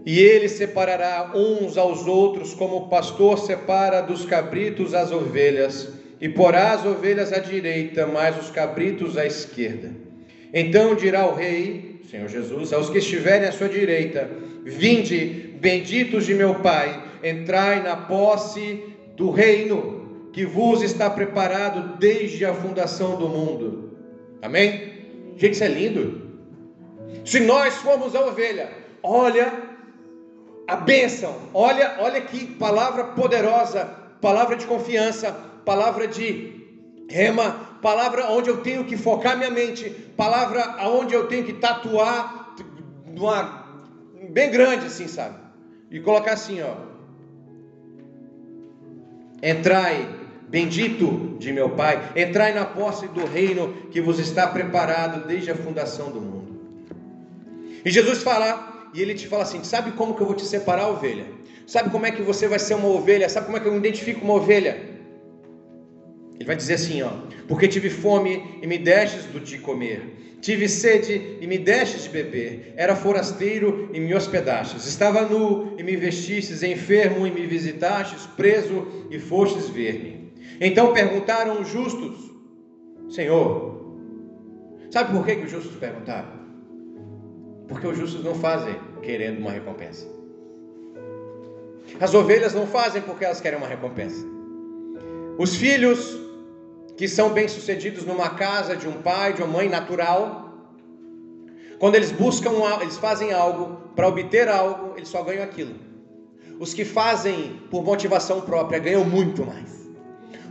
[0.05, 6.29] E ele separará uns aos outros, como o pastor separa dos cabritos as ovelhas, e
[6.29, 9.93] porá as ovelhas à direita, mas os cabritos à esquerda.
[10.53, 14.29] Então dirá o rei, Senhor Jesus, aos que estiverem à sua direita:
[14.65, 18.81] Vinde, benditos de meu Pai, entrai na posse
[19.17, 23.93] do reino que vos está preparado desde a fundação do mundo.
[24.41, 24.92] Amém?
[25.37, 26.23] Gente, isso é lindo.
[27.25, 28.71] Se nós formos a ovelha,
[29.03, 29.53] olha
[30.67, 33.85] a bênção, olha, olha que palavra poderosa,
[34.21, 35.33] palavra de confiança,
[35.65, 36.63] palavra de
[37.09, 42.55] rema, palavra onde eu tenho que focar minha mente, palavra onde eu tenho que tatuar
[43.07, 43.67] uma,
[44.31, 45.37] bem grande assim, sabe?
[45.91, 46.75] E colocar assim, ó.
[49.43, 50.09] Entrai,
[50.53, 55.55] bendito de meu Pai, entrai na posse do reino que vos está preparado desde a
[55.55, 56.61] fundação do mundo.
[57.83, 60.89] E Jesus fala, e ele te fala assim: sabe como que eu vou te separar,
[60.89, 61.25] ovelha?
[61.67, 63.31] Sabe como é que você vai ser uma ovelha?
[63.31, 64.79] Sabe como é que eu identifico uma ovelha?
[66.35, 67.13] Ele vai dizer assim, ó:
[67.49, 70.37] Porque tive fome e me destes do de comer.
[70.43, 72.75] Tive sede e me destes de beber.
[72.77, 74.87] Era forasteiro e me hospedastes.
[74.87, 80.22] Estava nu e me vestistes, enfermo e me visitastes, preso e fostes ver-me.
[80.65, 82.31] Então perguntaram os justos:
[83.11, 83.83] Senhor,
[84.93, 86.29] sabe por que, que os justos perguntaram?
[87.67, 90.07] Porque os justos não fazem querendo uma recompensa.
[92.01, 94.25] As ovelhas não fazem porque elas querem uma recompensa.
[95.37, 96.17] Os filhos
[96.97, 100.69] que são bem-sucedidos numa casa de um pai, de uma mãe natural,
[101.81, 105.75] quando eles buscam, eles fazem algo para obter algo, eles só ganham aquilo.
[106.61, 109.82] Os que fazem por motivação própria ganham muito mais.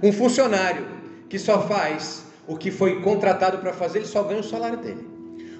[0.02, 0.86] Um funcionário
[1.30, 5.08] que só faz o que foi contratado para fazer, ele só ganha o salário dele.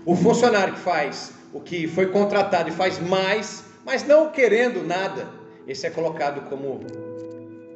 [0.06, 5.28] O funcionário que faz o que foi contratado e faz mais, mas não querendo nada,
[5.68, 6.80] esse é colocado como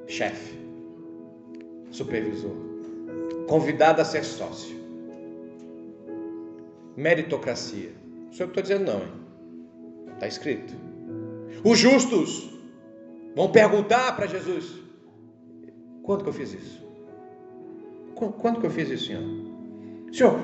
[0.07, 0.57] chefe,
[1.91, 2.55] supervisor,
[3.47, 4.76] convidado a ser sócio.
[6.95, 7.91] Meritocracia.
[8.28, 9.26] Não sou eu que estou dizendo, não,
[10.16, 10.74] Está escrito.
[11.63, 12.49] Os justos
[13.36, 14.82] vão perguntar para Jesus:
[16.06, 16.86] quando que eu fiz isso?
[18.14, 19.24] Quando que eu fiz isso, Senhor?
[20.14, 20.39] Senhor,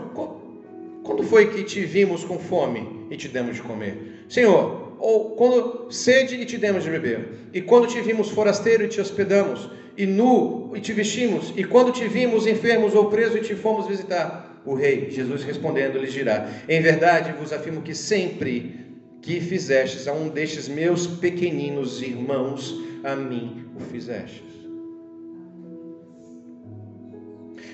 [1.03, 4.25] quando foi que te vimos com fome e te demos de comer?
[4.27, 7.49] Senhor, ou quando sede e te demos de beber?
[7.53, 9.69] E quando te vimos forasteiro e te hospedamos?
[9.95, 11.53] E nu e te vestimos?
[11.55, 14.61] E quando te vimos enfermos ou preso e te fomos visitar?
[14.65, 18.79] O rei, Jesus respondendo, lhes dirá: Em verdade vos afirmo que sempre
[19.21, 24.50] que fizestes a um destes meus pequeninos irmãos, a mim o fizestes.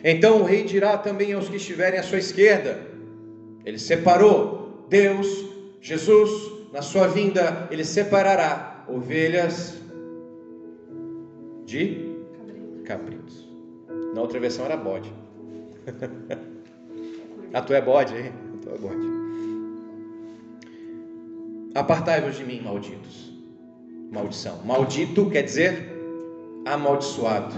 [0.03, 2.79] Então o rei dirá também aos que estiverem à sua esquerda:
[3.65, 5.27] ele separou Deus,
[5.81, 6.31] Jesus,
[6.71, 9.75] na sua vinda, ele separará ovelhas
[11.65, 12.15] de
[12.85, 13.47] cabritos.
[14.13, 15.13] Na outra versão era bode.
[17.53, 18.31] A tua é bode, hein?
[18.55, 19.07] A tua é bode.
[21.73, 23.31] Apartai-vos de mim, malditos.
[24.11, 24.61] Maldição.
[24.65, 25.89] Maldito quer dizer
[26.65, 27.55] amaldiçoado.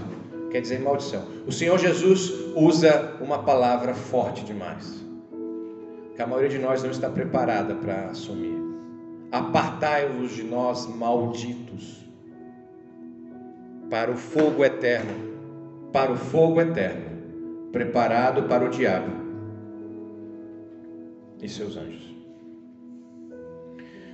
[0.50, 1.24] Quer dizer maldição.
[1.46, 5.00] O Senhor Jesus usa uma palavra forte demais
[6.20, 8.58] que a maioria de nós não está preparada para assumir.
[9.32, 12.04] Apartai-vos de nós, malditos,
[13.88, 17.06] para o fogo eterno, para o fogo eterno,
[17.72, 19.10] preparado para o diabo
[21.40, 22.14] e seus anjos.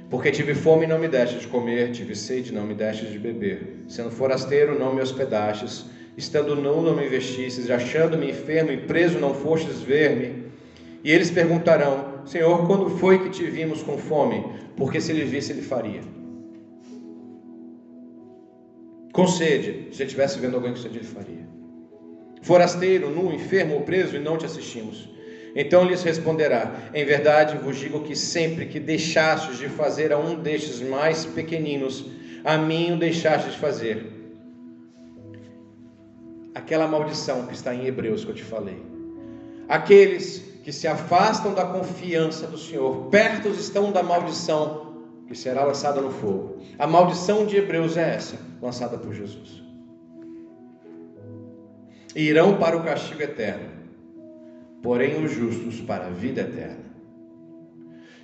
[0.08, 3.06] Porque tive fome e não me deste de comer, tive sede e não me deste
[3.06, 3.84] de beber.
[3.88, 5.86] Sendo forasteiro, não me hospedastes,
[6.16, 10.46] estando nu, não me vestistes, achando-me enfermo e preso, não fostes ver-me.
[11.04, 14.44] E eles perguntarão: Senhor, quando foi que te vimos com fome?
[14.76, 16.00] Porque se ele visse, ele faria.
[19.12, 21.46] Com sede, se estivesse vendo alguém com sede, ele faria.
[22.42, 25.08] Forasteiro, nu, enfermo ou preso, e não te assistimos.
[25.54, 30.34] Então lhes responderá: Em verdade vos digo que sempre que deixastes de fazer a um
[30.34, 32.04] destes mais pequeninos,
[32.44, 34.15] a mim o deixastes de fazer.
[36.56, 38.82] Aquela maldição que está em Hebreus que eu te falei.
[39.68, 46.00] Aqueles que se afastam da confiança do Senhor, perto estão da maldição que será lançada
[46.00, 46.56] no fogo.
[46.78, 49.62] A maldição de Hebreus é essa, lançada por Jesus.
[52.14, 53.68] E irão para o castigo eterno,
[54.82, 56.86] porém os justos para a vida eterna.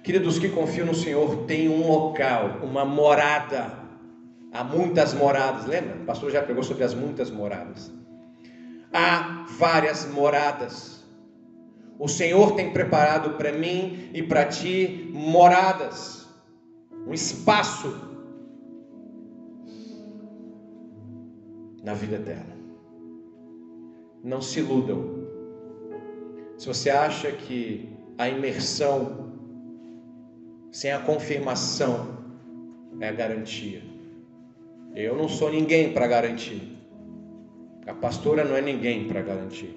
[0.03, 3.79] Queridos que confiam no Senhor têm um local, uma morada.
[4.51, 5.97] Há muitas moradas, lembra?
[5.97, 7.93] O pastor já pregou sobre as muitas moradas.
[8.93, 11.03] Há várias moradas.
[11.99, 16.29] O Senhor tem preparado para mim e para ti moradas,
[17.07, 17.95] um espaço
[21.83, 22.57] na vida eterna.
[24.23, 25.23] Não se iludam.
[26.57, 27.89] Se você acha que
[28.19, 29.33] a imersão
[30.71, 32.19] sem a confirmação
[33.01, 33.83] é a garantia,
[34.95, 36.82] eu não sou ninguém para garantir.
[37.87, 39.75] A pastora não é ninguém para garantir.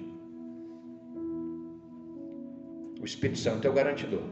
[3.00, 4.22] O Espírito Santo é o garantidor.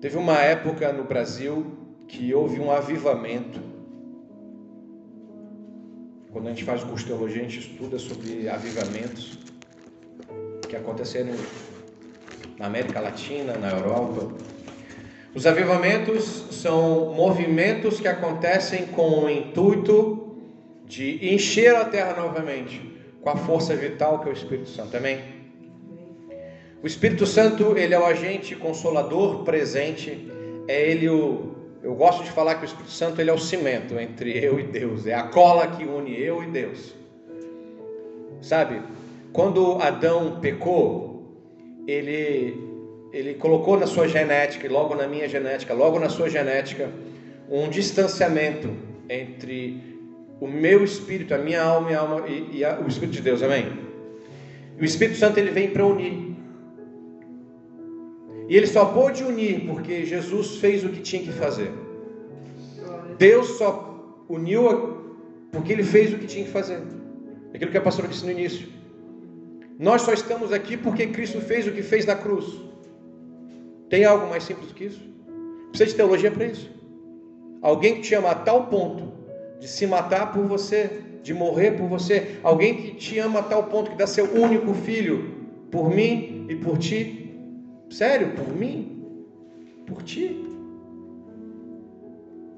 [0.00, 1.66] Teve uma época no Brasil
[2.08, 3.60] que houve um avivamento.
[6.32, 9.38] Quando a gente faz curso teologia, a gente estuda sobre avivamentos
[10.68, 11.34] que aconteceram
[12.58, 14.34] na América Latina, na Europa.
[15.34, 20.29] Os avivamentos são movimentos que acontecem com o intuito
[20.90, 22.82] de encher a terra novamente
[23.20, 24.96] com a força vital que é o Espírito Santo.
[24.96, 25.20] Amém?
[26.82, 30.28] O Espírito Santo, ele é o agente consolador presente,
[30.66, 33.98] é ele o eu gosto de falar que o Espírito Santo ele é o cimento
[33.98, 36.94] entre eu e Deus, é a cola que une eu e Deus.
[38.42, 38.82] Sabe?
[39.32, 41.24] Quando Adão pecou,
[41.86, 42.68] ele
[43.12, 46.90] ele colocou na sua genética, e logo na minha genética, logo na sua genética,
[47.50, 48.68] um distanciamento
[49.08, 49.89] entre
[50.40, 53.22] o meu espírito, a minha alma e, a alma, e, e a, o Espírito de
[53.22, 53.70] Deus, amém?
[54.78, 56.34] E o Espírito Santo ele vem para unir.
[58.48, 61.70] E ele só pôde unir porque Jesus fez o que tinha que fazer.
[63.18, 64.98] Deus só uniu
[65.52, 66.80] porque ele fez o que tinha que fazer.
[67.52, 68.66] Aquilo que a pastora disse no início.
[69.78, 72.46] Nós só estamos aqui porque Cristo fez o que fez na cruz.
[73.90, 75.02] Tem algo mais simples do que isso?
[75.68, 76.70] Precisa de teologia para isso.
[77.60, 79.19] Alguém que te ama a tal ponto
[79.60, 80.90] de se matar por você,
[81.22, 82.40] de morrer por você.
[82.42, 86.56] Alguém que te ama a tal ponto que dá seu único filho por mim e
[86.56, 87.38] por ti.
[87.90, 89.04] Sério, por mim,
[89.86, 90.44] por ti.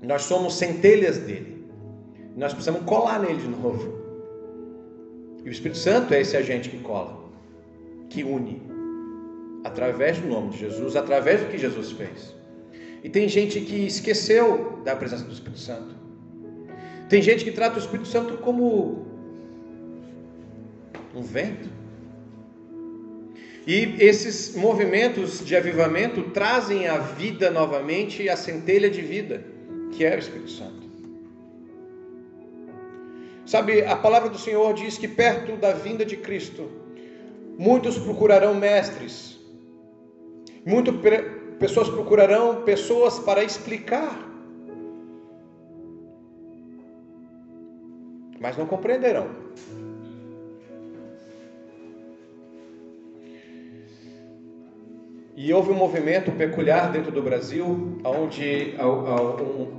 [0.02, 1.66] Nós somos centelhas dele.
[2.36, 4.00] Nós precisamos colar nele de novo.
[5.44, 7.24] E o Espírito Santo é esse agente que cola,
[8.08, 8.62] que une
[9.64, 12.34] através do nome de Jesus, através do que Jesus fez.
[13.02, 16.01] E tem gente que esqueceu da presença do Espírito Santo.
[17.12, 19.04] Tem gente que trata o Espírito Santo como
[21.14, 21.68] um vento.
[23.66, 29.44] E esses movimentos de avivamento trazem a vida novamente, a centelha de vida,
[29.92, 30.88] que é o Espírito Santo.
[33.44, 36.70] Sabe, a palavra do Senhor diz que perto da vinda de Cristo,
[37.58, 39.38] muitos procurarão mestres,
[40.64, 40.94] Muitas
[41.58, 44.31] pessoas procurarão pessoas para explicar,
[48.42, 49.28] mas não compreenderão.
[55.34, 58.74] E houve um movimento peculiar dentro do Brasil, onde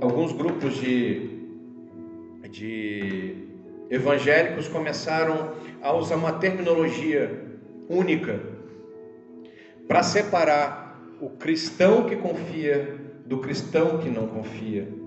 [0.00, 1.30] alguns grupos de,
[2.50, 3.36] de
[3.90, 7.30] evangélicos começaram a usar uma terminologia
[7.88, 8.40] única
[9.86, 15.03] para separar o cristão que confia do cristão que não confia.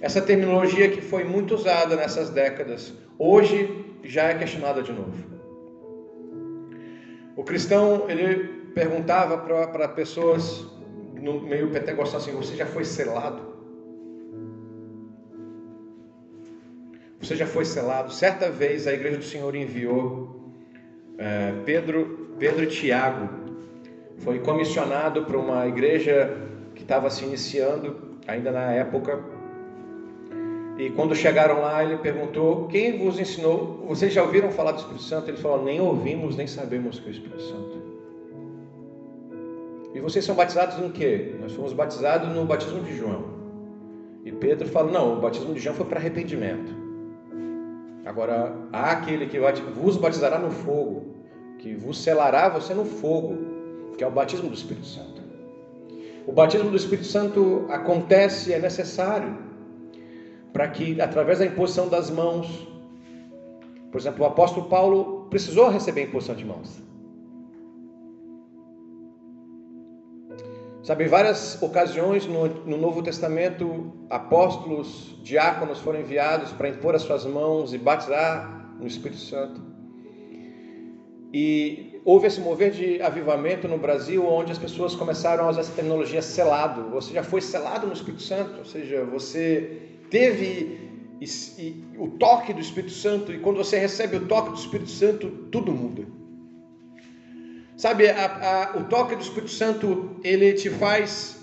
[0.00, 5.36] Essa terminologia que foi muito usada nessas décadas, hoje já é questionada de novo.
[7.36, 10.66] O cristão, ele perguntava para pessoas
[11.14, 13.56] no meio pentecostal assim: Você já foi selado?
[17.20, 18.12] Você já foi selado?
[18.12, 20.52] Certa vez a igreja do Senhor enviou
[21.18, 23.28] é, Pedro, Pedro e Tiago
[24.18, 26.36] foi comissionado para uma igreja
[26.74, 29.35] que estava se iniciando, ainda na época.
[30.78, 33.84] E quando chegaram lá, ele perguntou: Quem vos ensinou?
[33.88, 35.30] Vocês já ouviram falar do Espírito Santo?
[35.30, 37.86] Ele falou: Nem ouvimos, nem sabemos que é o Espírito Santo.
[39.94, 41.34] E vocês são batizados em quê?
[41.40, 43.24] Nós fomos batizados no batismo de João.
[44.24, 46.74] E Pedro fala: Não, o batismo de João foi para arrependimento.
[48.04, 49.38] Agora, há aquele que
[49.74, 51.06] vos batizará no fogo,
[51.58, 53.56] que vos selará você no fogo
[53.96, 55.22] que é o batismo do Espírito Santo.
[56.26, 59.38] O batismo do Espírito Santo acontece, é necessário,
[60.56, 62.66] para que, através da imposição das mãos,
[63.92, 66.82] por exemplo, o apóstolo Paulo precisou receber a imposição de mãos.
[70.82, 77.02] Sabe, em várias ocasiões no, no, Novo Testamento, apóstolos, diáconos foram enviados para impor as
[77.02, 79.60] suas mãos e batizar no Espírito Santo.
[81.34, 85.72] E houve esse mover de avivamento no Brasil, onde as pessoas começaram a usar essa
[85.72, 86.88] terminologia selado.
[86.92, 90.86] Você já foi selado no Espírito Santo, ou seja, você teve
[91.98, 95.72] o toque do Espírito Santo, e quando você recebe o toque do Espírito Santo, tudo
[95.72, 96.04] muda.
[97.76, 101.36] Sabe, a, a, o toque do Espírito Santo, ele te faz.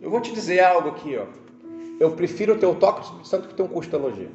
[0.00, 1.26] Eu vou te dizer algo aqui, ó.
[1.98, 4.30] Eu prefiro ter o toque do Espírito Santo que ter um curso de teologia.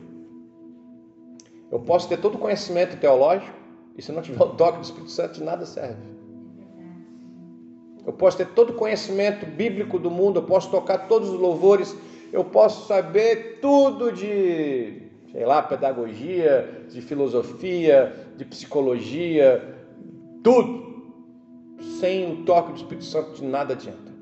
[1.72, 3.58] Eu posso ter todo o conhecimento teológico
[3.98, 6.15] e se não tiver o toque do Espírito Santo, de nada serve.
[8.06, 11.96] Eu posso ter todo o conhecimento bíblico do mundo, eu posso tocar todos os louvores,
[12.32, 15.02] eu posso saber tudo de,
[15.32, 19.76] sei lá, pedagogia, de filosofia, de psicologia,
[20.44, 20.86] tudo.
[22.00, 24.14] Sem o toque do Espírito Santo, de nada adianta.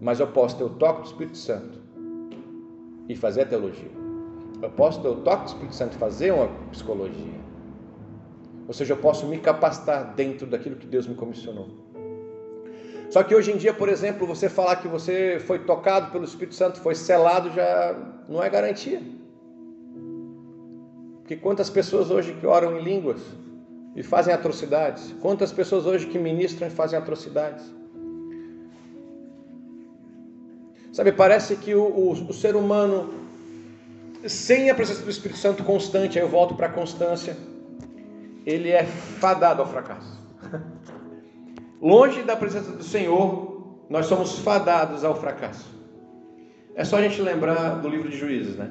[0.00, 1.80] Mas eu posso ter o toque do Espírito Santo
[3.08, 3.90] e fazer a teologia.
[4.60, 7.40] Eu posso ter o toque do Espírito Santo fazer uma psicologia.
[8.66, 11.91] Ou seja, eu posso me capacitar dentro daquilo que Deus me comissionou.
[13.12, 16.54] Só que hoje em dia, por exemplo, você falar que você foi tocado pelo Espírito
[16.54, 17.94] Santo, foi selado, já
[18.26, 19.02] não é garantia.
[21.20, 23.20] Porque quantas pessoas hoje que oram em línguas
[23.94, 25.14] e fazem atrocidades?
[25.20, 27.62] Quantas pessoas hoje que ministram e fazem atrocidades?
[30.90, 33.12] Sabe, parece que o, o, o ser humano,
[34.26, 37.36] sem a presença do Espírito Santo constante, aí eu volto para a constância,
[38.46, 40.18] ele é fadado ao fracasso.
[41.82, 45.68] Longe da presença do Senhor, nós somos fadados ao fracasso.
[46.76, 48.70] É só a gente lembrar do livro de Juízes, né?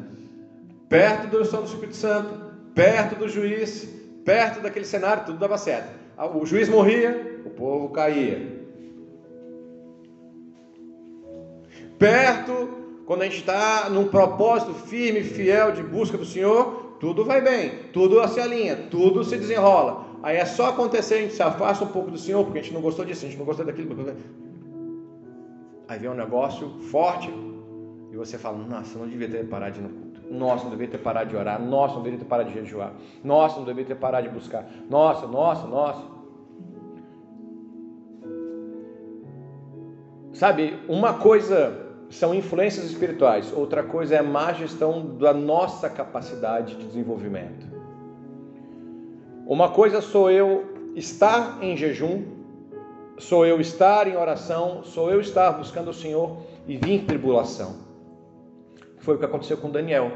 [0.88, 2.34] Perto do Santo Espírito Santo,
[2.74, 3.88] perto do juiz,
[4.26, 5.90] perto daquele cenário, tudo dava certo.
[6.36, 8.62] O juiz morria, o povo caía.
[11.98, 12.70] Perto,
[13.06, 17.72] quando a gente está num propósito firme, fiel de busca do Senhor, tudo vai bem,
[17.94, 20.11] tudo se alinha, tudo se desenrola.
[20.24, 22.74] Aí é só acontecer, a gente se afasta um pouco do Senhor, porque a gente
[22.74, 23.96] não gostou disso, a gente não gostou daquilo.
[25.88, 27.30] Aí vem um negócio forte,
[28.12, 30.22] e você fala, nossa, não devia ter parado de ir no culto.
[30.30, 31.62] Nossa, não deveria ter parado de orar.
[31.62, 32.94] Nossa, não deveria ter parado de jejuar.
[33.24, 34.66] Nossa, não deveria ter parado de buscar.
[34.90, 36.02] Nossa, nossa, nossa.
[40.34, 46.76] Sabe, uma coisa são influências espirituais, outra coisa é a má gestão da nossa capacidade
[46.76, 47.81] de desenvolvimento.
[49.52, 52.24] Uma coisa sou eu estar em jejum,
[53.18, 57.76] sou eu estar em oração, sou eu estar buscando o Senhor e vir tribulação.
[59.00, 60.10] Foi o que aconteceu com Daniel.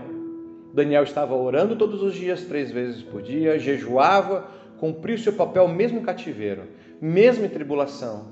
[0.73, 4.47] Daniel estava orando todos os dias, três vezes por dia, jejuava,
[4.79, 6.69] cumpriu seu papel mesmo em cativeiro,
[7.01, 8.27] mesmo em tribulação.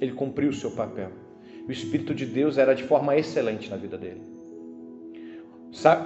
[0.00, 1.10] Ele cumpriu o seu papel.
[1.66, 4.22] O Espírito de Deus era de forma excelente na vida dele.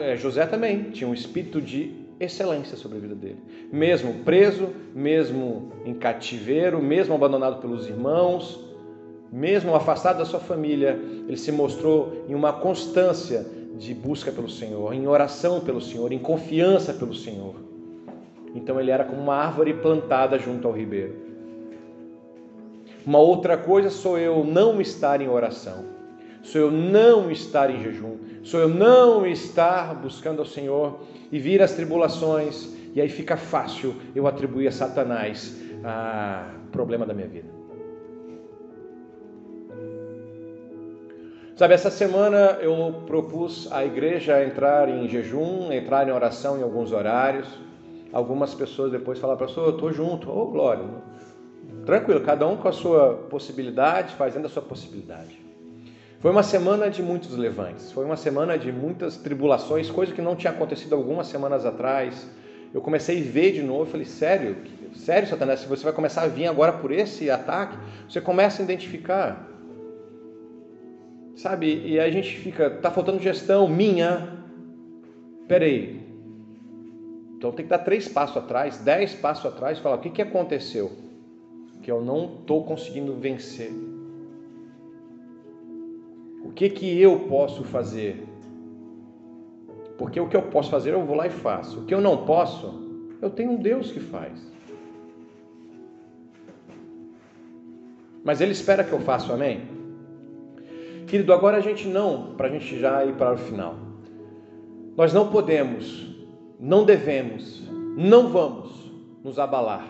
[0.00, 3.38] É, José também tinha um espírito de excelência sobre a vida dele.
[3.72, 8.60] Mesmo preso, mesmo em cativeiro, mesmo abandonado pelos irmãos,
[9.32, 13.46] mesmo afastado da sua família, ele se mostrou em uma constância
[13.78, 17.54] de busca pelo Senhor, em oração pelo Senhor, em confiança pelo Senhor.
[18.54, 21.14] Então ele era como uma árvore plantada junto ao ribeiro.
[23.06, 25.84] Uma outra coisa sou eu não estar em oração,
[26.42, 31.62] sou eu não estar em jejum, sou eu não estar buscando ao Senhor e vir
[31.62, 35.56] as tribulações, e aí fica fácil eu atribuir a Satanás
[36.66, 37.60] o problema da minha vida.
[41.56, 46.90] Sabe, essa semana eu propus à igreja entrar em jejum, entrar em oração em alguns
[46.90, 47.46] horários.
[48.14, 50.30] Algumas pessoas depois falaram, pastor, eu estou junto.
[50.30, 50.86] Ô, oh, glória.
[51.84, 55.38] Tranquilo, cada um com a sua possibilidade, fazendo a sua possibilidade.
[56.20, 60.36] Foi uma semana de muitos levantes, foi uma semana de muitas tribulações, coisa que não
[60.36, 62.28] tinha acontecido algumas semanas atrás.
[62.74, 64.58] Eu comecei a ver de novo, falei, sério,
[64.94, 67.74] sério, Satanás, se você vai começar a vir agora por esse ataque,
[68.06, 69.48] você começa a identificar.
[71.36, 74.44] Sabe, e a gente fica, tá faltando gestão minha.
[75.48, 76.00] Peraí.
[77.38, 80.20] Então tem que dar três passos atrás, dez passos atrás e falar, o que, que
[80.20, 80.92] aconteceu?
[81.82, 83.89] Que eu não estou conseguindo vencer.
[86.44, 88.26] O que que eu posso fazer?
[89.98, 91.80] Porque o que eu posso fazer eu vou lá e faço.
[91.80, 92.88] O que eu não posso,
[93.20, 94.50] eu tenho um Deus que faz.
[98.24, 99.62] Mas Ele espera que eu faça, amém?
[101.06, 103.74] Querido, agora a gente não, para a gente já ir para o final.
[104.96, 106.06] Nós não podemos,
[106.58, 107.62] não devemos,
[107.96, 109.84] não vamos nos abalar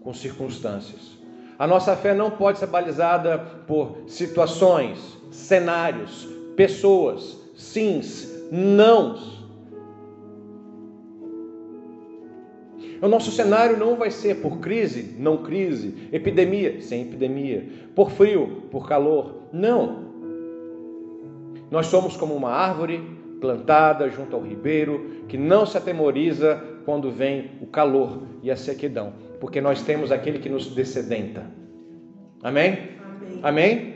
[0.00, 1.18] com circunstâncias.
[1.58, 9.34] A nossa fé não pode ser balizada por situações, cenários, pessoas, sims, nãos.
[13.02, 18.62] O nosso cenário não vai ser por crise, não crise, epidemia, sem epidemia, por frio,
[18.70, 19.42] por calor.
[19.52, 20.04] Não.
[21.70, 23.02] Nós somos como uma árvore
[23.40, 29.12] plantada junto ao ribeiro, que não se atemoriza quando vem o calor e a sequidão,
[29.40, 31.44] porque nós temos aquele que nos descedenta.
[32.42, 32.90] Amém?
[33.02, 33.40] Amém?
[33.42, 33.93] Amém?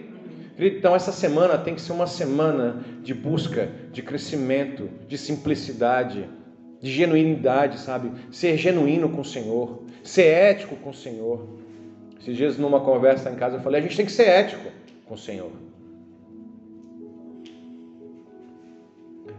[0.58, 6.28] Então, essa semana tem que ser uma semana de busca, de crescimento, de simplicidade,
[6.80, 8.10] de genuinidade, sabe?
[8.32, 11.46] Ser genuíno com o Senhor, ser ético com o Senhor.
[12.20, 14.68] Esses dias, numa conversa em casa, eu falei: a gente tem que ser ético
[15.06, 15.52] com o Senhor.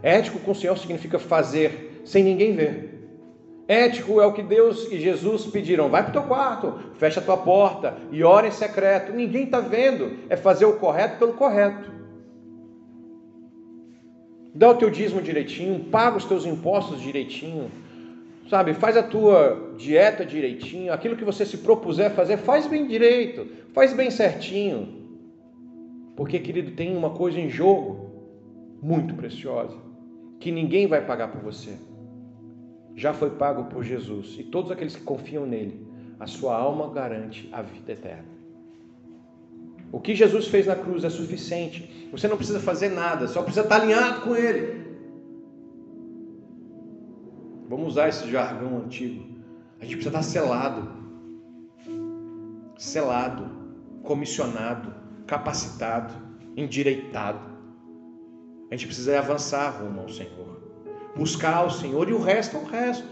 [0.02, 2.89] Ético com o Senhor significa fazer sem ninguém ver.
[3.70, 5.88] Ético é o que Deus e Jesus pediram.
[5.88, 9.12] Vai para o teu quarto, fecha a tua porta e ora em secreto.
[9.12, 10.18] Ninguém está vendo.
[10.28, 11.88] É fazer o correto pelo correto.
[14.52, 17.70] Dá o teu dízimo direitinho, paga os teus impostos direitinho.
[18.48, 23.46] Sabe, faz a tua dieta direitinho, aquilo que você se propuser fazer, faz bem direito,
[23.72, 25.06] faz bem certinho.
[26.16, 28.10] Porque, querido, tem uma coisa em jogo
[28.82, 29.76] muito preciosa
[30.40, 31.78] que ninguém vai pagar por você.
[32.96, 35.86] Já foi pago por Jesus e todos aqueles que confiam nele,
[36.18, 38.40] a sua alma garante a vida eterna.
[39.92, 42.08] O que Jesus fez na cruz é suficiente.
[42.12, 44.80] Você não precisa fazer nada, só precisa estar alinhado com Ele.
[47.68, 49.24] Vamos usar esse jargão antigo.
[49.80, 50.88] A gente precisa estar selado,
[52.76, 53.48] selado,
[54.02, 54.92] comissionado,
[55.26, 56.12] capacitado,
[56.56, 57.40] endireitado.
[58.70, 60.59] A gente precisa avançar rumo ao Senhor,
[61.16, 63.08] buscar o Senhor e o resto é o resto.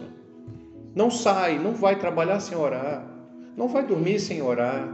[0.95, 3.07] Não sai, não vai trabalhar sem orar,
[3.57, 4.89] não vai dormir sem orar.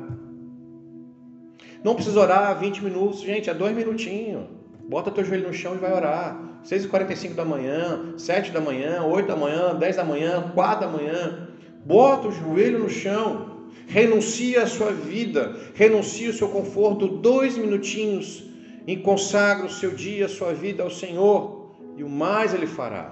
[1.82, 4.46] Não precisa orar 20 minutos, gente, é dois minutinhos.
[4.88, 6.40] Bota teu joelho no chão e vai orar.
[6.64, 11.48] 6h45 da manhã, 7 da manhã, 8 da manhã, 10 da manhã, 4 da manhã.
[11.84, 13.55] Bota o joelho no chão.
[13.86, 18.44] Renuncia a sua vida, renuncia o seu conforto, dois minutinhos,
[18.86, 21.53] e consagra o seu dia, a sua vida ao Senhor,
[21.97, 23.11] e o mais Ele fará.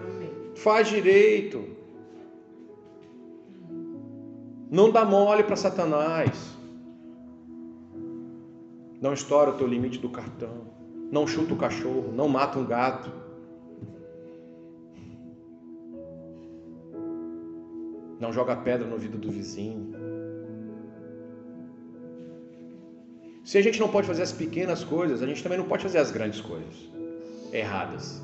[0.00, 0.30] Amém.
[0.54, 1.64] Faz direito.
[4.70, 6.56] Não dá mole para Satanás.
[9.00, 10.68] Não estoura o teu limite do cartão.
[11.10, 12.12] Não chuta o cachorro.
[12.12, 13.10] Não mata um gato.
[18.18, 19.92] Não joga pedra no vidro do vizinho.
[23.44, 25.98] Se a gente não pode fazer as pequenas coisas, a gente também não pode fazer
[25.98, 26.97] as grandes coisas
[27.52, 28.22] erradas.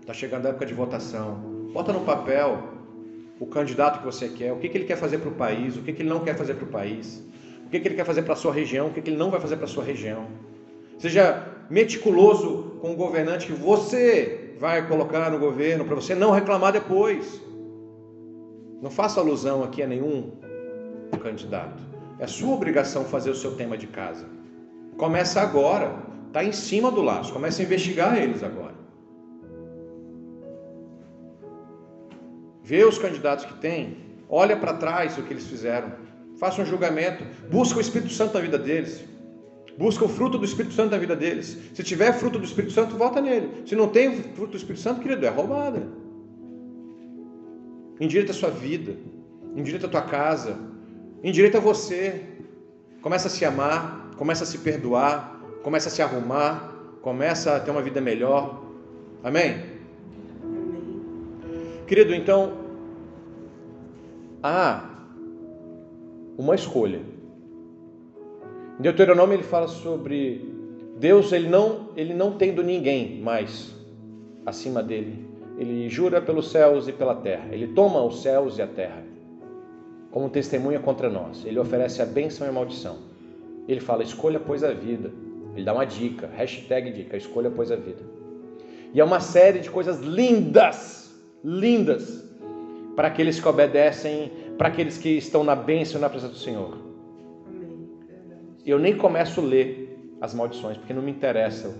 [0.00, 1.36] Está chegando a época de votação.
[1.72, 2.62] Bota no papel
[3.38, 5.82] o candidato que você quer, o que, que ele quer fazer para o país, o
[5.82, 7.22] que, que ele não quer fazer para o país
[7.68, 9.56] o que, ele quer fazer para a sua região, o que, ele não vai fazer
[9.56, 10.26] para a sua região.
[10.98, 16.72] Seja meticuloso com o governante que você vai colocar no governo, para você não reclamar
[16.72, 17.42] depois.
[18.80, 20.32] Não faça alusão aqui a nenhum
[21.22, 21.82] candidato.
[22.18, 24.24] É sua obrigação fazer o seu tema de casa.
[24.96, 25.94] Começa agora,
[26.38, 28.74] está em cima do laço, começa a investigar eles agora.
[32.62, 33.96] Vê os candidatos que tem,
[34.28, 36.08] olha para trás o que eles fizeram
[36.38, 39.04] faça um julgamento, busca o Espírito Santo na vida deles.
[39.76, 41.56] Busca o fruto do Espírito Santo na vida deles.
[41.74, 43.62] Se tiver fruto do Espírito Santo, volta nele.
[43.66, 45.86] Se não tem fruto do Espírito Santo, querido, é roubada.
[48.00, 48.96] Endireita a sua vida,
[49.54, 50.58] endireita a tua casa,
[51.22, 52.24] endireita você.
[53.02, 57.70] Começa a se amar, começa a se perdoar, começa a se arrumar, começa a ter
[57.70, 58.62] uma vida melhor.
[59.22, 59.62] Amém?
[61.86, 62.52] Querido, então,
[64.42, 64.88] ah,
[66.36, 67.00] uma escolha.
[68.78, 70.54] Em Deuteronômio ele fala sobre
[70.98, 73.74] Deus, ele não, ele não tendo ninguém mais
[74.46, 75.26] acima dele.
[75.58, 77.48] Ele jura pelos céus e pela terra.
[77.50, 79.02] Ele toma os céus e a terra
[80.10, 81.44] como testemunha contra nós.
[81.44, 82.98] Ele oferece a bênção e a maldição.
[83.66, 85.12] Ele fala: escolha, pois, a vida.
[85.58, 88.02] Ele dá uma dica, hashtag dica, escolha, pois, a vida.
[88.94, 92.24] E é uma série de coisas lindas, lindas,
[92.94, 96.78] para aqueles que obedecem para aqueles que estão na bênção e na presença do Senhor.
[98.64, 101.74] Eu nem começo a ler as maldições, porque não me interessa.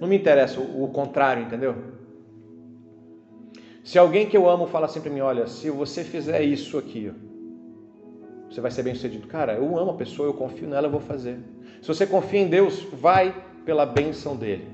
[0.00, 1.74] Não me interessa o, contrário, entendeu?
[3.84, 7.12] Se alguém que eu amo fala assim para mim, olha, se você fizer isso aqui,
[8.50, 9.28] você vai ser bem sucedido.
[9.28, 11.38] Cara, eu amo a pessoa, eu confio nela, eu vou fazer.
[11.80, 13.34] Se você confia em Deus, vai
[13.64, 14.66] pela bênção dele.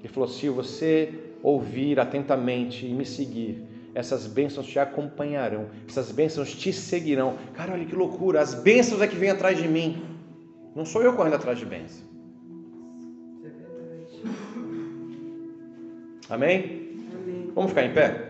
[0.00, 3.62] Ele falou: se você ouvir atentamente e me seguir,
[3.94, 7.36] essas bênçãos te acompanharão, essas bênçãos te seguirão.
[7.54, 10.02] Cara, olha que loucura, as bênçãos é que vêm atrás de mim.
[10.74, 12.10] Não sou eu correndo atrás de bênçãos.
[16.28, 16.98] Amém?
[17.14, 17.50] Amém?
[17.54, 18.29] Vamos ficar em pé?